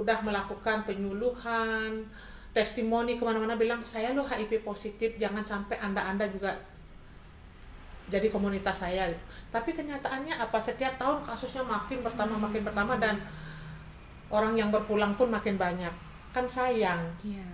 udah 0.00 0.18
melakukan 0.24 0.88
penyuluhan 0.88 2.08
testimoni 2.56 3.18
ke 3.18 3.22
mana-mana 3.26 3.58
bilang 3.58 3.82
saya 3.84 4.14
lo 4.16 4.24
HIV 4.24 4.64
positif 4.64 5.18
jangan 5.20 5.44
sampai 5.44 5.76
anda-anda 5.82 6.24
juga 6.30 6.54
jadi 8.04 8.28
komunitas 8.28 8.84
saya. 8.84 9.08
Tapi 9.48 9.72
kenyataannya 9.72 10.36
apa? 10.36 10.60
Setiap 10.60 11.00
tahun 11.00 11.24
kasusnya 11.24 11.64
makin 11.64 12.04
bertambah 12.04 12.36
makin 12.36 12.60
bertambah 12.60 12.96
dan 13.00 13.16
orang 14.28 14.52
yang 14.60 14.68
berpulang 14.68 15.16
pun 15.16 15.32
makin 15.32 15.56
banyak. 15.56 15.92
Kan 16.36 16.44
sayang. 16.44 17.00
Iya. 17.24 17.46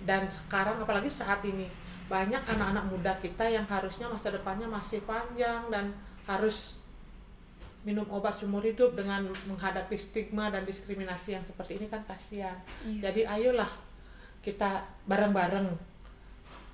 dan 0.00 0.24
sekarang 0.32 0.80
apalagi 0.80 1.12
saat 1.12 1.44
ini 1.44 1.68
banyak 2.10 2.42
anak-anak 2.42 2.84
muda 2.90 3.14
kita 3.22 3.46
yang 3.46 3.62
harusnya 3.70 4.10
masa 4.10 4.34
depannya 4.34 4.66
masih 4.66 4.98
panjang 5.06 5.62
dan 5.70 5.94
harus 6.26 6.82
minum 7.86 8.04
obat 8.12 8.36
seumur 8.36 8.60
hidup 8.60 8.92
dengan 8.92 9.24
menghadapi 9.48 9.96
stigma 9.96 10.52
dan 10.52 10.66
diskriminasi 10.68 11.38
yang 11.38 11.44
seperti 11.46 11.80
ini 11.80 11.86
kan 11.86 12.02
kasihan. 12.04 12.58
Iya. 12.84 13.08
Jadi 13.08 13.22
ayolah 13.24 13.70
kita 14.44 14.84
bareng-bareng. 15.08 15.70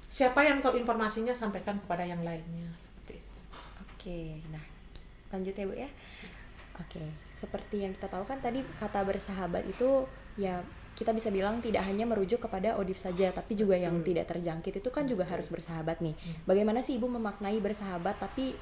Siapa 0.08 0.42
yang 0.42 0.64
tahu 0.64 0.80
informasinya 0.80 1.36
sampaikan 1.36 1.78
kepada 1.84 2.02
yang 2.02 2.24
lainnya 2.24 2.72
seperti 2.80 3.20
itu. 3.20 3.40
Oke, 3.84 4.20
nah 4.50 4.64
lanjut 5.30 5.54
ya 5.54 5.64
bu 5.68 5.74
ya. 5.76 5.90
Oke, 6.80 7.02
seperti 7.36 7.86
yang 7.86 7.92
kita 7.94 8.08
tahu 8.08 8.24
kan 8.24 8.40
tadi 8.40 8.64
kata 8.80 9.04
bersahabat 9.04 9.62
itu 9.68 10.08
ya 10.40 10.64
kita 10.96 11.12
bisa 11.12 11.28
bilang 11.28 11.60
tidak 11.60 11.84
hanya 11.84 12.08
merujuk 12.08 12.40
kepada 12.40 12.80
Odif 12.80 12.96
saja, 12.96 13.28
tapi 13.28 13.52
juga 13.52 13.76
yang 13.76 14.00
tidak 14.00 14.32
terjangkit 14.32 14.80
itu 14.80 14.88
kan 14.88 15.04
juga 15.04 15.28
harus 15.28 15.52
bersahabat 15.52 16.00
nih. 16.00 16.16
Hmm. 16.16 16.34
Bagaimana 16.48 16.80
sih 16.80 16.96
ibu 16.96 17.04
memaknai 17.04 17.60
bersahabat 17.60 18.16
tapi 18.16 18.56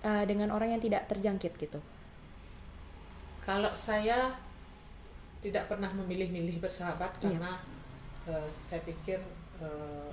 eh, 0.00 0.24
dengan 0.24 0.48
orang 0.56 0.72
yang 0.72 0.82
tidak 0.82 1.04
terjangkit 1.12 1.52
gitu? 1.60 1.78
Kalau 3.44 3.68
saya 3.76 4.32
tidak 5.44 5.68
pernah 5.68 5.92
memilih-milih 5.92 6.56
bersahabat 6.64 7.20
Iya. 7.20 7.36
karena 7.36 7.52
eh, 8.32 8.48
saya 8.48 8.80
pikir 8.80 9.20
eh, 9.60 10.10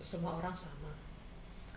semua 0.00 0.40
orang 0.40 0.56
sama. 0.56 0.88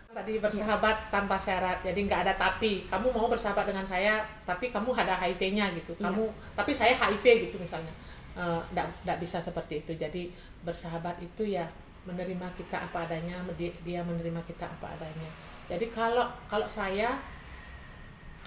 Tadi 0.08 0.40
bersahabat 0.40 1.12
tanpa 1.12 1.36
syarat, 1.36 1.84
jadi 1.84 2.00
nggak 2.08 2.20
ada 2.24 2.34
tapi. 2.40 2.88
Kamu 2.88 3.12
mau 3.12 3.28
bersahabat 3.28 3.68
dengan 3.68 3.84
saya, 3.84 4.24
tapi 4.48 4.72
kamu 4.72 4.96
ada 4.96 5.12
HIV-nya 5.20 5.76
gitu. 5.76 5.92
Iya. 6.00 6.08
Kamu, 6.08 6.24
tapi 6.56 6.72
saya 6.72 6.96
HIV 6.96 7.52
gitu 7.52 7.60
misalnya. 7.60 7.92
Eh, 8.38 8.60
Nggak 8.70 8.86
nggak 9.02 9.18
bisa 9.18 9.42
seperti 9.42 9.82
itu. 9.82 9.92
Jadi 9.98 10.30
bersahabat 10.62 11.18
itu 11.18 11.42
ya 11.42 11.66
menerima 12.06 12.46
kita 12.54 12.78
apa 12.78 13.04
adanya, 13.04 13.34
dia- 13.58 14.06
menerima 14.06 14.38
kita 14.46 14.64
apa 14.64 14.94
adanya. 14.94 15.26
Jadi 15.66 15.90
kalau 15.90 16.24
kalau 16.46 16.70
saya, 16.70 17.18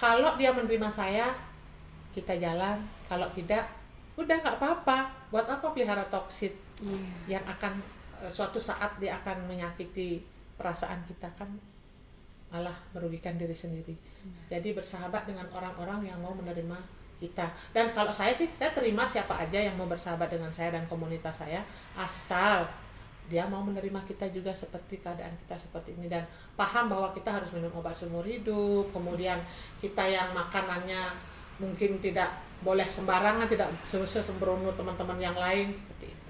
kalau 0.00 0.34
dia 0.40 0.50
menerima 0.50 0.88
saya, 0.88 1.28
kita 2.10 2.34
jalan. 2.40 2.80
Kalau 3.06 3.28
tidak, 3.36 3.68
udah 4.16 4.36
nggak 4.40 4.56
apa-apa. 4.58 5.12
Buat 5.28 5.46
apa 5.46 5.66
pelihara 5.70 6.02
toksit? 6.08 6.56
Iya. 6.82 7.38
yang 7.38 7.44
akan 7.46 7.78
eh, 8.18 8.26
suatu 8.26 8.58
saat 8.58 8.98
dia 8.98 9.14
akan 9.22 9.46
menyakiti 9.46 10.18
perasaan 10.58 10.98
kita 11.06 11.30
kan 11.38 11.46
malah 12.50 12.74
merugikan 12.90 13.38
diri 13.38 13.54
sendiri. 13.54 13.94
Jadi 14.50 14.74
bersahabat 14.74 15.30
dengan 15.30 15.46
orang-orang 15.54 16.10
yang 16.10 16.18
mau 16.18 16.34
menerima 16.34 16.74
kita. 17.18 17.50
Dan 17.74 17.90
kalau 17.96 18.12
saya 18.14 18.32
sih 18.36 18.48
saya 18.52 18.70
terima 18.76 19.08
siapa 19.08 19.34
aja 19.36 19.58
yang 19.58 19.74
mau 19.74 19.88
bersahabat 19.88 20.32
dengan 20.32 20.52
saya 20.52 20.76
dan 20.76 20.84
komunitas 20.86 21.40
saya 21.40 21.64
asal 21.96 22.66
dia 23.30 23.46
mau 23.46 23.62
menerima 23.62 24.02
kita 24.04 24.28
juga 24.34 24.50
seperti 24.50 24.98
keadaan 24.98 25.32
kita 25.46 25.54
seperti 25.54 25.94
ini 25.94 26.10
dan 26.10 26.26
paham 26.58 26.90
bahwa 26.90 27.14
kita 27.14 27.30
harus 27.30 27.48
minum 27.54 27.72
obat 27.74 27.94
seumur 27.94 28.26
hidup. 28.26 28.90
Kemudian 28.90 29.40
kita 29.78 30.04
yang 30.04 30.34
makanannya 30.34 31.14
mungkin 31.62 32.02
tidak 32.02 32.28
boleh 32.62 32.86
sembarangan, 32.86 33.50
tidak 33.50 33.70
sembrono 33.86 34.70
teman-teman 34.74 35.18
yang 35.18 35.34
lain 35.34 35.74
seperti 35.74 36.14
itu. 36.14 36.21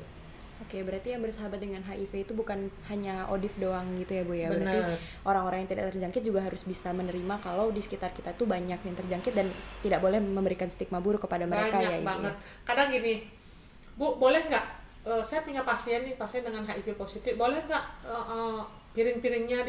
Oke, 0.73 0.89
berarti 0.89 1.13
yang 1.13 1.21
bersahabat 1.21 1.61
dengan 1.61 1.85
HIV 1.85 2.25
itu 2.25 2.33
bukan 2.33 2.73
hanya 2.89 3.29
Odif 3.29 3.61
doang 3.61 3.85
gitu 4.01 4.17
ya 4.17 4.25
Bu 4.25 4.33
ya. 4.33 4.49
Berarti 4.49 4.73
Benar. 4.81 4.97
orang-orang 5.29 5.59
yang 5.61 5.71
tidak 5.77 5.85
terjangkit 5.93 6.23
juga 6.25 6.41
harus 6.41 6.65
bisa 6.65 6.97
menerima 6.97 7.45
kalau 7.45 7.69
di 7.69 7.77
sekitar 7.85 8.17
kita 8.17 8.33
tuh 8.33 8.49
banyak 8.49 8.81
yang 8.81 8.97
terjangkit 8.97 9.37
dan 9.37 9.53
tidak 9.85 10.01
boleh 10.01 10.17
memberikan 10.17 10.73
stigma 10.73 10.97
buruk 11.05 11.29
kepada 11.29 11.45
mereka 11.45 11.77
banyak 11.77 11.93
ya 11.93 11.99
Ibu. 12.01 12.09
banget 12.09 12.35
kadang 12.65 12.89
gini 12.89 13.15
bu 14.01 14.17
boleh 14.17 14.49
nggak 14.49 14.65
eh, 15.13 15.21
saya 15.21 15.45
punya 15.45 15.61
pasien 15.61 16.09
nih 16.09 16.17
pasien 16.17 16.41
dengan 16.41 16.65
HIV 16.65 16.97
positif 16.97 17.37
boleh 17.37 17.61
nggak 17.69 17.85
eh, 18.09 18.25
eh, 18.33 18.61
piring-piringnya 18.97 19.69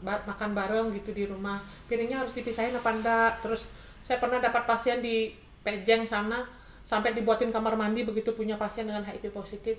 ba- 0.00 0.24
makan 0.24 0.56
bareng 0.56 0.88
gitu 0.96 1.12
di 1.12 1.28
rumah 1.28 1.60
piringnya 1.84 2.24
harus 2.24 2.32
dipisahin 2.32 2.72
apa 2.72 2.88
enggak 2.96 3.44
terus 3.44 3.68
saya 4.00 4.16
pernah 4.16 4.40
dapat 4.40 4.64
pasien 4.64 5.04
di 5.04 5.36
Pejeng 5.60 6.08
sana 6.08 6.48
sampai 6.80 7.12
dibuatin 7.12 7.52
kamar 7.52 7.76
mandi 7.76 8.08
begitu 8.08 8.32
punya 8.32 8.56
pasien 8.56 8.88
dengan 8.88 9.04
HIV 9.04 9.36
positif 9.36 9.76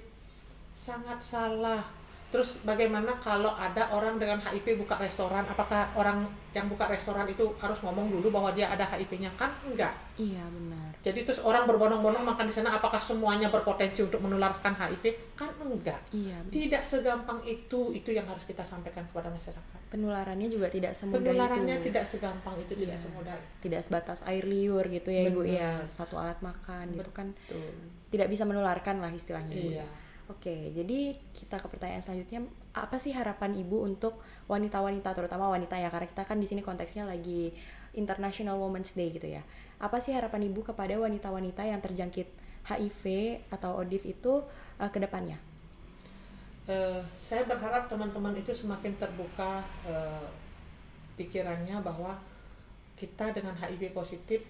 sangat 0.73 1.19
salah 1.19 1.83
terus 2.31 2.63
bagaimana 2.63 3.11
kalau 3.19 3.51
ada 3.51 3.91
orang 3.91 4.15
dengan 4.15 4.39
HIV 4.39 4.79
buka 4.79 4.95
restoran 4.95 5.43
apakah 5.43 5.91
orang 5.99 6.23
yang 6.55 6.71
buka 6.71 6.87
restoran 6.87 7.27
itu 7.27 7.43
harus 7.59 7.75
ngomong 7.83 8.07
dulu 8.07 8.31
bahwa 8.31 8.55
dia 8.55 8.71
ada 8.71 8.87
HIV-nya 8.87 9.27
kan 9.35 9.51
enggak 9.61 9.91
Iya 10.15 10.39
benar. 10.47 10.95
jadi 11.03 11.27
terus 11.27 11.43
orang 11.43 11.67
berbondong-bondong 11.67 12.23
makan 12.23 12.47
di 12.47 12.55
sana 12.55 12.71
apakah 12.71 13.03
semuanya 13.03 13.51
berpotensi 13.51 13.99
untuk 13.99 14.21
menularkan 14.21 14.71
HIV? 14.71 15.11
Kan 15.33 15.49
enggak. 15.59 15.97
Iya. 16.13 16.39
benar. 16.39 16.53
Tidak 16.53 16.83
segampang 16.85 17.39
itu, 17.41 17.89
itu 17.89 18.09
yang 18.11 18.23
harus 18.23 18.45
kita 18.45 18.61
sampaikan 18.61 19.01
kepada 19.03 19.27
masyarakat. 19.27 19.79
Penularannya 19.89 20.47
juga 20.47 20.69
tidak 20.69 20.93
semudah 20.93 21.17
Penularannya 21.19 21.75
itu. 21.79 21.85
tidak 21.89 22.03
segampang 22.05 22.55
itu, 22.55 22.73
tidak 22.77 22.95
Iya. 22.95 23.03
semudah 23.03 23.33
itu. 23.33 23.47
Tidak 23.65 23.81
sebatas 23.81 24.19
air 24.23 24.43
liur 24.45 24.85
gitu 24.85 25.09
ya 25.09 25.21
Ibu 25.25 25.41
ya. 25.43 25.81
Benar. 25.81 25.89
Satu 25.89 26.15
alat 26.15 26.37
makan 26.39 26.85
gitu 26.93 27.11
kan 27.11 27.27
Betul. 27.43 27.75
tidak 28.07 28.27
bisa 28.29 28.43
menularkan 28.45 29.01
lah 29.01 29.09
istilahnya 29.09 29.51
Ibu. 29.51 29.81
Oke, 30.31 30.71
jadi 30.71 31.19
kita 31.35 31.59
ke 31.59 31.67
pertanyaan 31.67 31.99
selanjutnya, 31.99 32.47
apa 32.71 32.95
sih 32.95 33.11
harapan 33.11 33.51
ibu 33.51 33.83
untuk 33.83 34.23
wanita-wanita, 34.47 35.11
terutama 35.11 35.51
wanita 35.51 35.75
ya, 35.75 35.91
karena 35.91 36.07
kita 36.07 36.23
kan 36.23 36.39
di 36.39 36.47
sini 36.47 36.63
konteksnya 36.63 37.03
lagi 37.03 37.51
International 37.91 38.55
Women's 38.55 38.95
Day 38.95 39.11
gitu 39.11 39.27
ya. 39.27 39.43
Apa 39.83 39.99
sih 39.99 40.15
harapan 40.15 40.47
ibu 40.47 40.63
kepada 40.63 40.95
wanita-wanita 40.95 41.67
yang 41.67 41.83
terjangkit 41.83 42.31
HIV 42.63 43.03
atau 43.51 43.75
ODIF 43.83 44.07
itu 44.07 44.39
eh, 44.79 44.87
ke 44.87 45.03
depannya? 45.03 45.35
Eh, 46.71 47.01
saya 47.11 47.43
berharap 47.43 47.91
teman-teman 47.91 48.31
itu 48.37 48.55
semakin 48.55 48.95
terbuka 48.95 49.59
eh, 49.83 50.27
pikirannya 51.19 51.75
bahwa 51.83 52.15
kita 52.95 53.35
dengan 53.35 53.57
HIV 53.57 53.91
positif 53.91 54.45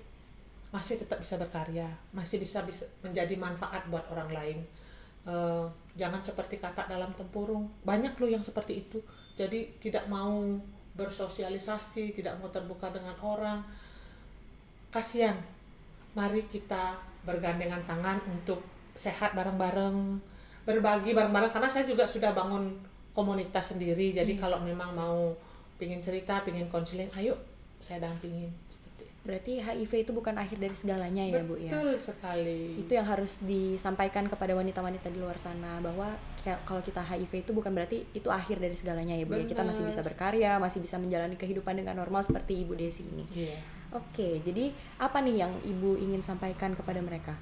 masih 0.70 1.02
tetap 1.02 1.18
bisa 1.20 1.42
berkarya, 1.42 1.90
masih 2.14 2.38
bisa, 2.38 2.62
bisa 2.64 2.86
menjadi 3.02 3.34
manfaat 3.40 3.88
buat 3.90 4.06
orang 4.14 4.30
lain. 4.30 4.60
Eh, 5.22 5.66
jangan 5.94 6.18
seperti 6.26 6.58
kata 6.58 6.90
dalam 6.90 7.14
tempurung, 7.14 7.70
banyak 7.86 8.18
loh 8.18 8.30
yang 8.30 8.42
seperti 8.42 8.82
itu. 8.82 8.98
Jadi 9.38 9.78
tidak 9.78 10.10
mau 10.10 10.58
bersosialisasi, 10.98 12.18
tidak 12.18 12.42
mau 12.42 12.50
terbuka 12.50 12.90
dengan 12.90 13.14
orang. 13.22 13.62
Kasihan. 14.90 15.38
Mari 16.12 16.44
kita 16.52 17.00
bergandengan 17.24 17.86
tangan 17.88 18.20
untuk 18.28 18.60
sehat 18.92 19.32
bareng-bareng, 19.32 20.20
berbagi 20.68 21.16
bareng-bareng 21.16 21.56
karena 21.56 21.70
saya 21.72 21.88
juga 21.88 22.04
sudah 22.04 22.36
bangun 22.36 22.76
komunitas 23.16 23.72
sendiri. 23.72 24.12
Jadi 24.12 24.36
kalau 24.36 24.60
memang 24.60 24.92
mau 24.92 25.32
pingin 25.80 26.04
cerita, 26.04 26.44
pingin 26.44 26.68
konseling, 26.68 27.08
ayo 27.16 27.38
saya 27.80 28.04
dampingin. 28.04 28.52
Berarti 29.22 29.62
HIV 29.62 30.10
itu 30.10 30.12
bukan 30.18 30.34
akhir 30.34 30.58
dari 30.58 30.74
segalanya 30.74 31.22
ya 31.22 31.46
Bu 31.46 31.54
ya? 31.54 31.70
Betul 31.70 31.94
sekali. 32.02 32.82
Itu 32.82 32.98
yang 32.98 33.06
harus 33.06 33.38
disampaikan 33.46 34.26
kepada 34.26 34.58
wanita-wanita 34.58 35.14
di 35.14 35.22
luar 35.22 35.38
sana 35.38 35.78
bahwa 35.78 36.18
kalau 36.66 36.82
kita 36.82 37.06
HIV 37.06 37.46
itu 37.46 37.52
bukan 37.54 37.70
berarti 37.70 38.02
itu 38.18 38.34
akhir 38.34 38.58
dari 38.58 38.74
segalanya 38.74 39.14
ya 39.14 39.26
Bu 39.30 39.38
ya. 39.38 39.46
Kita 39.46 39.62
masih 39.62 39.86
bisa 39.86 40.02
berkarya, 40.02 40.58
masih 40.58 40.82
bisa 40.82 40.98
menjalani 40.98 41.38
kehidupan 41.38 41.78
dengan 41.78 42.02
normal 42.02 42.26
seperti 42.26 42.66
Ibu 42.66 42.74
Desi 42.74 43.06
ini. 43.06 43.26
Iya. 43.30 43.62
Oke, 43.92 44.40
jadi 44.40 44.72
apa 45.04 45.20
nih 45.20 45.44
yang 45.44 45.52
ibu 45.68 46.00
ingin 46.00 46.24
sampaikan 46.24 46.72
kepada 46.72 47.04
mereka? 47.04 47.36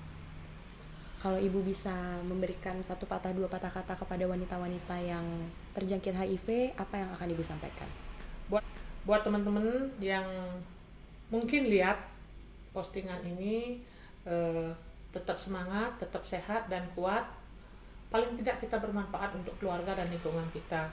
Kalau 1.21 1.37
ibu 1.37 1.61
bisa 1.61 1.93
memberikan 2.25 2.73
satu 2.81 3.05
patah 3.05 3.29
dua 3.29 3.45
patah 3.45 3.69
kata 3.69 3.93
kepada 3.93 4.25
wanita-wanita 4.25 4.97
yang 4.97 5.21
terjangkit 5.77 6.17
HIV, 6.17 6.73
apa 6.73 7.05
yang 7.05 7.09
akan 7.13 7.27
ibu 7.37 7.45
sampaikan? 7.45 7.85
buat 8.49 8.65
buat 9.05 9.21
teman-teman 9.21 9.93
yang 10.01 10.25
mungkin 11.29 11.69
lihat 11.69 11.97
postingan 12.73 13.21
ini 13.25 13.81
eh, 14.25 14.69
tetap 15.09 15.37
semangat, 15.41 15.97
tetap 15.97 16.21
sehat 16.25 16.69
dan 16.69 16.85
kuat. 16.93 17.25
Paling 18.09 18.41
tidak 18.41 18.61
kita 18.61 18.81
bermanfaat 18.81 19.37
untuk 19.37 19.53
keluarga 19.61 19.93
dan 19.97 20.09
lingkungan 20.09 20.45
kita. 20.53 20.89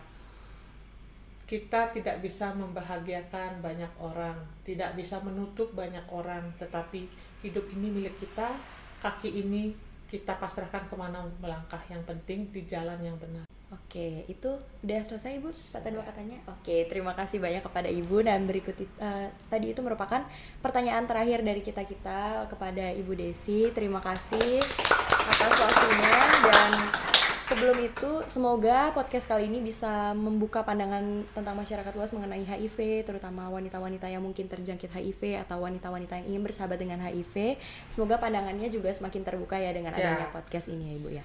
kita 1.46 1.94
tidak 1.94 2.18
bisa 2.26 2.50
membahagiakan 2.58 3.62
banyak 3.62 3.92
orang, 4.02 4.34
tidak 4.66 4.98
bisa 4.98 5.22
menutup 5.22 5.70
banyak 5.78 6.02
orang, 6.10 6.42
tetapi 6.58 7.06
hidup 7.38 7.62
ini 7.70 7.86
milik 7.86 8.18
kita, 8.18 8.50
kaki 8.98 9.46
ini 9.46 9.70
kita 10.06 10.38
pasrahkan 10.38 10.86
ke 10.86 10.94
mana 10.94 11.26
melangkah. 11.42 11.82
Yang 11.90 12.02
penting 12.06 12.38
di 12.54 12.62
jalan 12.64 12.98
yang 13.02 13.18
benar. 13.18 13.46
Oke, 13.66 14.22
itu 14.30 14.46
udah 14.86 15.00
selesai 15.02 15.42
Ibu 15.42 15.50
sepatah 15.50 15.90
dua 15.90 16.06
katanya. 16.06 16.38
Oke, 16.46 16.86
terima 16.86 17.18
kasih 17.18 17.42
banyak 17.42 17.66
kepada 17.66 17.90
Ibu 17.90 18.22
dan 18.22 18.46
berikut 18.46 18.78
eh, 18.78 19.26
tadi 19.50 19.74
itu 19.74 19.82
merupakan 19.82 20.22
pertanyaan 20.62 21.02
terakhir 21.10 21.42
dari 21.42 21.58
kita-kita 21.58 22.46
kepada 22.46 22.94
Ibu 22.94 23.18
Desi. 23.18 23.74
Terima 23.74 23.98
kasih 23.98 24.62
atas 25.26 25.52
waktunya 25.58 26.16
dan 26.46 26.70
sebelum 27.46 27.78
itu 27.78 28.10
semoga 28.26 28.90
podcast 28.90 29.30
kali 29.30 29.46
ini 29.46 29.62
bisa 29.62 30.10
membuka 30.12 30.66
pandangan 30.66 31.22
tentang 31.30 31.54
masyarakat 31.54 31.92
luas 31.94 32.10
mengenai 32.10 32.42
HIV, 32.42 33.06
terutama 33.06 33.46
wanita-wanita 33.48 34.10
yang 34.10 34.20
mungkin 34.20 34.50
terjangkit 34.50 34.90
HIV 34.90 35.46
atau 35.46 35.62
wanita-wanita 35.62 36.18
yang 36.22 36.26
ingin 36.34 36.42
bersahabat 36.42 36.78
dengan 36.82 36.98
HIV. 36.98 37.54
Semoga 37.88 38.18
pandangannya 38.18 38.66
juga 38.66 38.90
semakin 38.90 39.22
terbuka 39.22 39.54
ya 39.56 39.70
dengan 39.70 39.94
Ya. 39.94 40.12
adanya 40.18 40.28
podcast 40.34 40.66
ini 40.68 40.90
ya 40.90 40.94
Ibu 40.98 41.08
ya. 41.14 41.24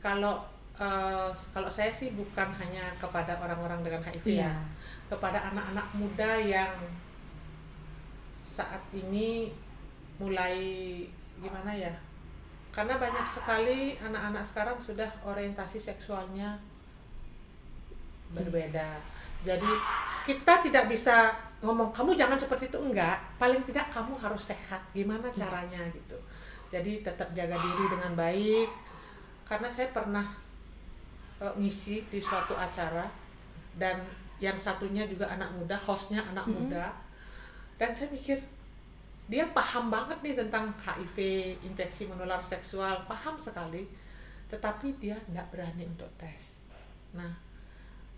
Kalau 0.00 0.34
eh, 0.80 1.30
kalau 1.52 1.68
saya 1.68 1.92
sih 1.92 2.08
bukan 2.16 2.48
hanya 2.56 2.96
kepada 2.96 3.36
orang-orang 3.36 3.84
dengan 3.84 4.00
HIV 4.00 4.40
Iya. 4.40 4.48
ya, 4.48 4.52
kepada 5.12 5.52
anak-anak 5.52 5.86
muda 5.92 6.40
yang 6.40 6.72
saat 8.40 8.80
ini 8.96 9.52
mulai 10.16 10.56
gimana 11.36 11.72
ya? 11.76 11.92
Karena 12.70 12.94
banyak 12.96 13.26
sekali 13.26 13.98
anak-anak 13.98 14.44
sekarang 14.46 14.78
sudah 14.78 15.10
orientasi 15.26 15.78
seksualnya 15.82 16.54
berbeda. 18.30 19.02
Jadi 19.42 19.70
kita 20.22 20.62
tidak 20.62 20.86
bisa 20.86 21.34
ngomong 21.60 21.90
kamu 21.90 22.14
jangan 22.14 22.38
seperti 22.38 22.70
itu 22.70 22.78
enggak. 22.78 23.18
Paling 23.42 23.66
tidak 23.66 23.90
kamu 23.90 24.14
harus 24.22 24.54
sehat. 24.54 24.80
Gimana 24.94 25.26
caranya 25.34 25.82
gitu. 25.90 26.14
Jadi 26.70 27.02
tetap 27.02 27.34
jaga 27.34 27.58
diri 27.58 27.84
dengan 27.90 28.14
baik. 28.14 28.70
Karena 29.42 29.66
saya 29.66 29.90
pernah 29.90 30.26
eh, 31.42 31.54
ngisi 31.58 32.06
di 32.06 32.22
suatu 32.22 32.54
acara 32.54 33.10
dan 33.74 33.98
yang 34.40 34.56
satunya 34.56 35.04
juga 35.04 35.28
anak 35.28 35.52
muda, 35.58 35.76
hostnya 35.76 36.22
anak 36.22 36.46
muda. 36.46 36.94
Dan 37.76 37.92
saya 37.92 38.08
mikir 38.14 38.40
dia 39.30 39.46
paham 39.54 39.94
banget 39.94 40.18
nih 40.26 40.34
tentang 40.34 40.74
HIV, 40.82 41.16
infeksi 41.62 42.10
menular 42.10 42.42
seksual, 42.42 43.06
paham 43.06 43.38
sekali. 43.38 43.86
Tetapi 44.50 44.98
dia 44.98 45.14
nggak 45.30 45.54
berani 45.54 45.86
untuk 45.86 46.10
tes. 46.18 46.58
Nah, 47.14 47.30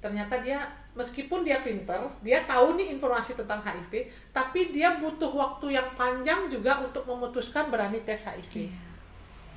ternyata 0.01 0.41
dia 0.41 0.65
meskipun 0.97 1.45
dia 1.45 1.61
pinter, 1.61 2.01
dia 2.25 2.49
tahu 2.49 2.81
nih 2.81 2.97
informasi 2.97 3.37
tentang 3.37 3.61
HIV, 3.61 4.09
tapi 4.33 4.73
dia 4.73 4.97
butuh 4.97 5.29
waktu 5.29 5.77
yang 5.77 5.93
panjang 6.01 6.49
juga 6.49 6.81
untuk 6.81 7.05
memutuskan 7.05 7.69
berani 7.69 8.01
tes 8.01 8.25
HIV. 8.25 8.73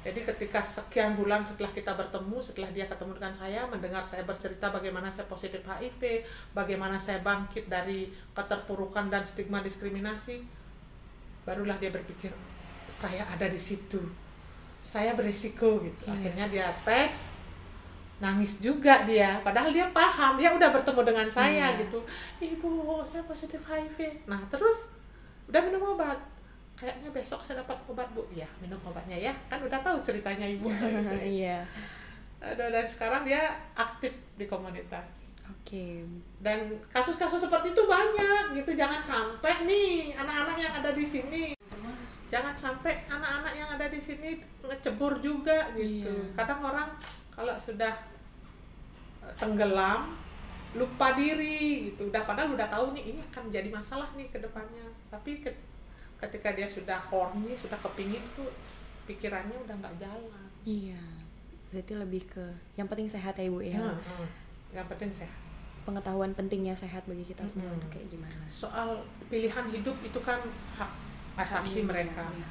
Jadi 0.05 0.21
ketika 0.21 0.61
sekian 0.61 1.17
bulan 1.17 1.41
setelah 1.47 1.71
kita 1.71 1.95
bertemu, 1.95 2.37
setelah 2.37 2.69
dia 2.75 2.85
ketemu 2.85 3.15
dengan 3.17 3.33
saya, 3.33 3.65
mendengar 3.65 4.03
saya 4.05 4.21
bercerita 4.21 4.69
bagaimana 4.69 5.07
saya 5.07 5.25
positif 5.25 5.63
HIV, 5.65 6.21
bagaimana 6.51 6.99
saya 6.99 7.23
bangkit 7.23 7.65
dari 7.71 8.11
keterpurukan 8.35 9.09
dan 9.09 9.25
stigma 9.25 9.65
diskriminasi, 9.65 10.64
barulah 11.45 11.77
dia 11.77 11.93
berpikir 11.93 12.33
saya 12.85 13.21
ada 13.25 13.45
di 13.45 13.57
situ, 13.57 14.01
saya 14.81 15.13
beresiko 15.13 15.81
gitu. 15.81 16.05
Iya. 16.05 16.13
Akhirnya 16.13 16.45
dia 16.49 16.67
tes, 16.85 17.25
nangis 18.17 18.57
juga 18.57 19.05
dia, 19.05 19.41
padahal 19.41 19.73
dia 19.73 19.89
paham, 19.89 20.37
dia 20.37 20.53
udah 20.53 20.69
bertemu 20.69 21.01
dengan 21.01 21.27
saya 21.29 21.69
Iya. 21.73 21.81
gitu. 21.85 21.99
Ibu, 22.41 23.01
saya 23.01 23.21
positif 23.25 23.61
HIV. 23.65 24.25
Nah 24.29 24.41
terus 24.49 24.89
udah 25.49 25.61
minum 25.61 25.93
obat. 25.93 26.17
Kayaknya 26.75 27.07
besok 27.09 27.39
saya 27.39 27.63
dapat 27.63 27.79
obat 27.87 28.05
bu, 28.11 28.27
ya 28.35 28.45
minum 28.59 28.77
obatnya 28.83 29.15
ya, 29.15 29.31
kan 29.47 29.63
udah 29.63 29.79
tahu 29.79 29.97
ceritanya 30.03 30.45
ibu. 30.45 30.67
gitu. 30.69 31.15
Iya. 31.41 31.63
Aduh, 32.45 32.69
dan 32.69 32.85
sekarang 32.85 33.25
dia 33.25 33.41
aktif 33.73 34.13
di 34.37 34.45
komunitas 34.45 35.24
Oke. 35.47 36.05
dan 36.39 36.59
kasus-kasus 36.87 37.41
seperti 37.41 37.71
itu 37.71 37.83
banyak 37.83 38.53
gitu 38.53 38.71
jangan 38.73 39.01
sampai 39.01 39.65
nih 39.65 40.13
anak-anak 40.13 40.55
yang 40.55 40.73
ada 40.75 40.91
di 40.91 41.01
sini 41.03 41.43
jangan 42.25 42.53
sampai 42.53 43.05
anak-anak 43.05 43.53
yang 43.53 43.69
ada 43.69 43.85
di 43.85 43.97
sini 43.97 44.37
ngecebur 44.59 45.17
juga 45.19 45.69
gitu 45.71 46.05
Iya. 46.05 46.33
kadang 46.35 46.61
orang 46.63 46.89
kalau 47.29 47.53
sudah 47.55 47.93
eh, 49.21 49.33
tenggelam 49.35 50.17
lupa 50.73 51.13
diri 51.13 51.89
gitu 51.89 52.09
udah 52.09 52.21
padahal 52.23 52.51
udah 52.51 52.67
tahu 52.67 52.91
nih 52.91 53.03
ini 53.09 53.19
akan 53.25 53.47
jadi 53.47 53.69
masalah 53.69 54.11
nih 54.13 54.27
ke 54.27 54.37
depannya 54.37 54.83
tapi 55.07 55.39
ke- 55.39 55.55
ketika 56.17 56.51
dia 56.51 56.67
sudah 56.67 56.99
horny 57.05 57.55
sudah 57.55 57.79
kepingin 57.79 58.21
tuh 58.33 58.51
pikirannya 59.05 59.55
udah 59.59 59.75
nggak 59.75 59.97
jalan 59.99 60.47
Iya. 60.61 60.97
Berarti 61.67 61.93
lebih 61.93 62.25
ke 62.25 62.45
yang 62.73 62.85
penting 62.85 63.05
sehat 63.05 63.35
ya 63.35 63.45
Ibu 63.45 63.59
ya. 63.61 63.75
Ya, 63.75 63.85
eh, 63.85 64.27
yang 64.75 64.89
penting 64.91 65.11
sehat 65.15 65.39
Pengetahuan 65.85 66.33
pentingnya 66.33 66.73
sehat 66.73 67.05
bagi 67.05 67.21
kita 67.21 67.45
semua 67.45 67.69
tuh 67.77 67.89
kayak 67.93 68.09
gimana. 68.09 68.41
soal 68.49 69.05
pilihan 69.29 69.69
hidup 69.69 69.93
itu 70.01 70.17
kan 70.25 70.41
hak 70.75 70.91
asasi 71.37 71.85
mereka 71.85 72.25
iya. 72.33 72.47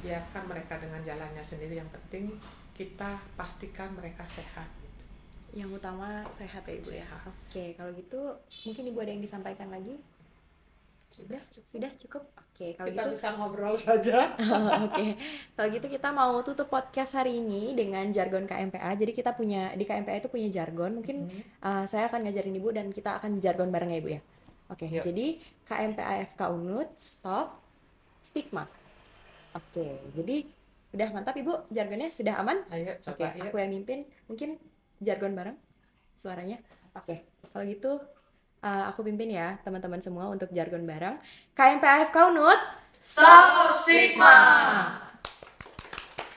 biarkan 0.00 0.44
mereka 0.46 0.78
dengan 0.78 1.02
jalannya 1.02 1.42
sendiri 1.42 1.82
yang 1.82 1.90
penting 1.90 2.38
kita 2.80 3.20
pastikan 3.36 3.92
mereka 3.92 4.24
sehat 4.24 4.64
gitu. 4.80 5.04
Yang 5.52 5.84
utama 5.84 6.24
sehat 6.32 6.64
ya 6.64 6.74
Ibu 6.80 6.90
ya. 6.96 7.04
Oke, 7.28 7.76
kalau 7.76 7.92
gitu 7.92 8.20
mungkin 8.64 8.88
Ibu 8.88 8.98
ada 9.04 9.12
yang 9.12 9.20
disampaikan 9.20 9.68
lagi? 9.68 10.00
Sudah, 11.10 11.42
sudah 11.50 11.90
cukup. 11.98 12.22
Oke, 12.38 12.78
kalau 12.78 12.86
kita 12.86 13.02
gitu 13.02 13.14
bisa 13.18 13.28
ngobrol 13.34 13.74
saja 13.74 14.30
Oke, 14.86 15.18
kalau 15.58 15.68
gitu 15.74 15.86
kita 15.90 16.14
mau 16.14 16.38
tutup 16.46 16.70
podcast 16.70 17.18
hari 17.18 17.42
ini 17.42 17.74
dengan 17.74 18.06
jargon 18.14 18.46
KMPA. 18.46 18.94
Jadi 18.94 19.10
kita 19.10 19.34
punya 19.34 19.74
di 19.74 19.82
KMPA 19.82 20.22
itu 20.22 20.30
punya 20.30 20.46
jargon. 20.54 21.02
Mungkin 21.02 21.26
uh, 21.66 21.82
saya 21.90 22.06
akan 22.06 22.30
ngajarin 22.30 22.54
ibu 22.54 22.70
dan 22.70 22.94
kita 22.94 23.18
akan 23.18 23.42
jargon 23.42 23.74
bareng 23.74 23.90
ya 23.90 23.98
ibu 23.98 24.10
ya. 24.14 24.20
Oke, 24.70 24.86
Yuk. 24.86 25.02
jadi 25.02 25.26
KMPA 25.66 26.12
FK 26.30 26.40
Unut 26.54 26.94
stop 26.94 27.58
stigma. 28.22 28.70
Oke, 29.50 29.98
jadi 30.14 30.46
udah 30.94 31.08
mantap 31.10 31.34
ibu 31.42 31.66
jargonnya 31.74 32.06
sudah 32.06 32.38
aman. 32.38 32.62
ayo 32.70 32.94
Oke, 33.02 33.02
coba 33.02 33.34
ya 33.34 33.50
aku 33.50 33.58
yang 33.58 33.74
mimpin. 33.74 34.06
Mungkin 34.30 34.62
jargon 35.02 35.34
bareng 35.34 35.58
suaranya. 36.14 36.62
Oke, 36.94 37.26
kalau 37.50 37.66
gitu 37.66 37.98
uh, 38.64 38.88
aku 38.92 39.04
pimpin 39.04 39.32
ya 39.32 39.58
teman-teman 39.64 40.00
semua 40.00 40.28
untuk 40.28 40.48
jargon 40.52 40.84
bareng. 40.84 41.16
KMPAFK 41.52 42.16
Unut, 42.32 42.60
Stop 43.00 43.80
stigma. 43.80 44.36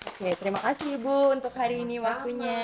Oke, 0.08 0.32
terima 0.40 0.64
kasih 0.64 0.96
Ibu 0.96 1.36
untuk 1.36 1.52
hari 1.52 1.84
ini 1.84 2.00
waktunya. 2.00 2.62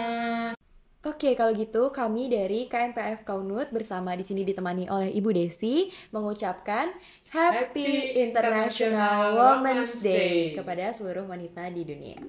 Oke, 0.99 1.31
kalau 1.35 1.51
gitu 1.55 1.91
kami 1.95 2.27
dari 2.27 2.67
KMPF 2.67 3.23
Kaunut 3.23 3.71
bersama 3.71 4.15
di 4.19 4.23
sini 4.27 4.43
ditemani 4.43 4.91
oleh 4.91 5.11
Ibu 5.15 5.31
Desi 5.31 5.91
mengucapkan 6.11 6.91
Happy 7.31 7.55
Happy 7.55 7.91
International 8.19 9.35
Women's 9.35 10.03
Day. 10.03 10.55
kepada 10.55 10.91
seluruh 10.91 11.23
wanita 11.23 11.67
di 11.71 11.87
dunia. 11.87 12.19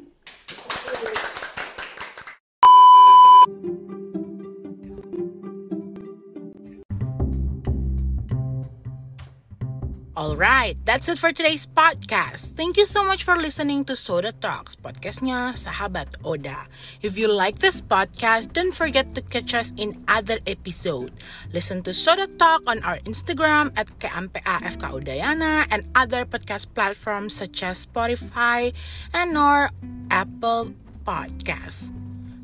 All 10.20 10.36
right, 10.36 10.76
that's 10.84 11.08
it 11.08 11.16
for 11.16 11.32
today's 11.32 11.64
podcast. 11.64 12.52
Thank 12.52 12.76
you 12.76 12.84
so 12.84 13.00
much 13.00 13.24
for 13.24 13.40
listening 13.40 13.88
to 13.88 13.96
Soda 13.96 14.36
Talks, 14.36 14.76
podcastnya 14.76 15.56
Sahabat 15.56 16.20
Oda. 16.20 16.68
If 17.00 17.16
you 17.16 17.24
like 17.24 17.64
this 17.64 17.80
podcast, 17.80 18.52
don't 18.52 18.76
forget 18.76 19.16
to 19.16 19.24
catch 19.24 19.56
us 19.56 19.72
in 19.80 19.96
other 20.12 20.36
episode. 20.44 21.16
Listen 21.56 21.80
to 21.88 21.96
Soda 21.96 22.28
Talk 22.36 22.60
on 22.68 22.84
our 22.84 23.00
Instagram 23.08 23.72
at 23.80 23.88
KMPAFK 23.96 24.92
Udayana 24.92 25.64
and 25.72 25.88
other 25.96 26.28
podcast 26.28 26.68
platforms 26.76 27.32
such 27.32 27.64
as 27.64 27.88
Spotify 27.88 28.76
and 29.16 29.32
or 29.40 29.72
Apple 30.12 30.76
Podcasts. 31.08 31.96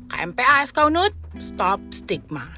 KMPAFK 0.09 0.77
Unut, 0.81 1.13
stop 1.37 1.77
stigma. 1.93 2.57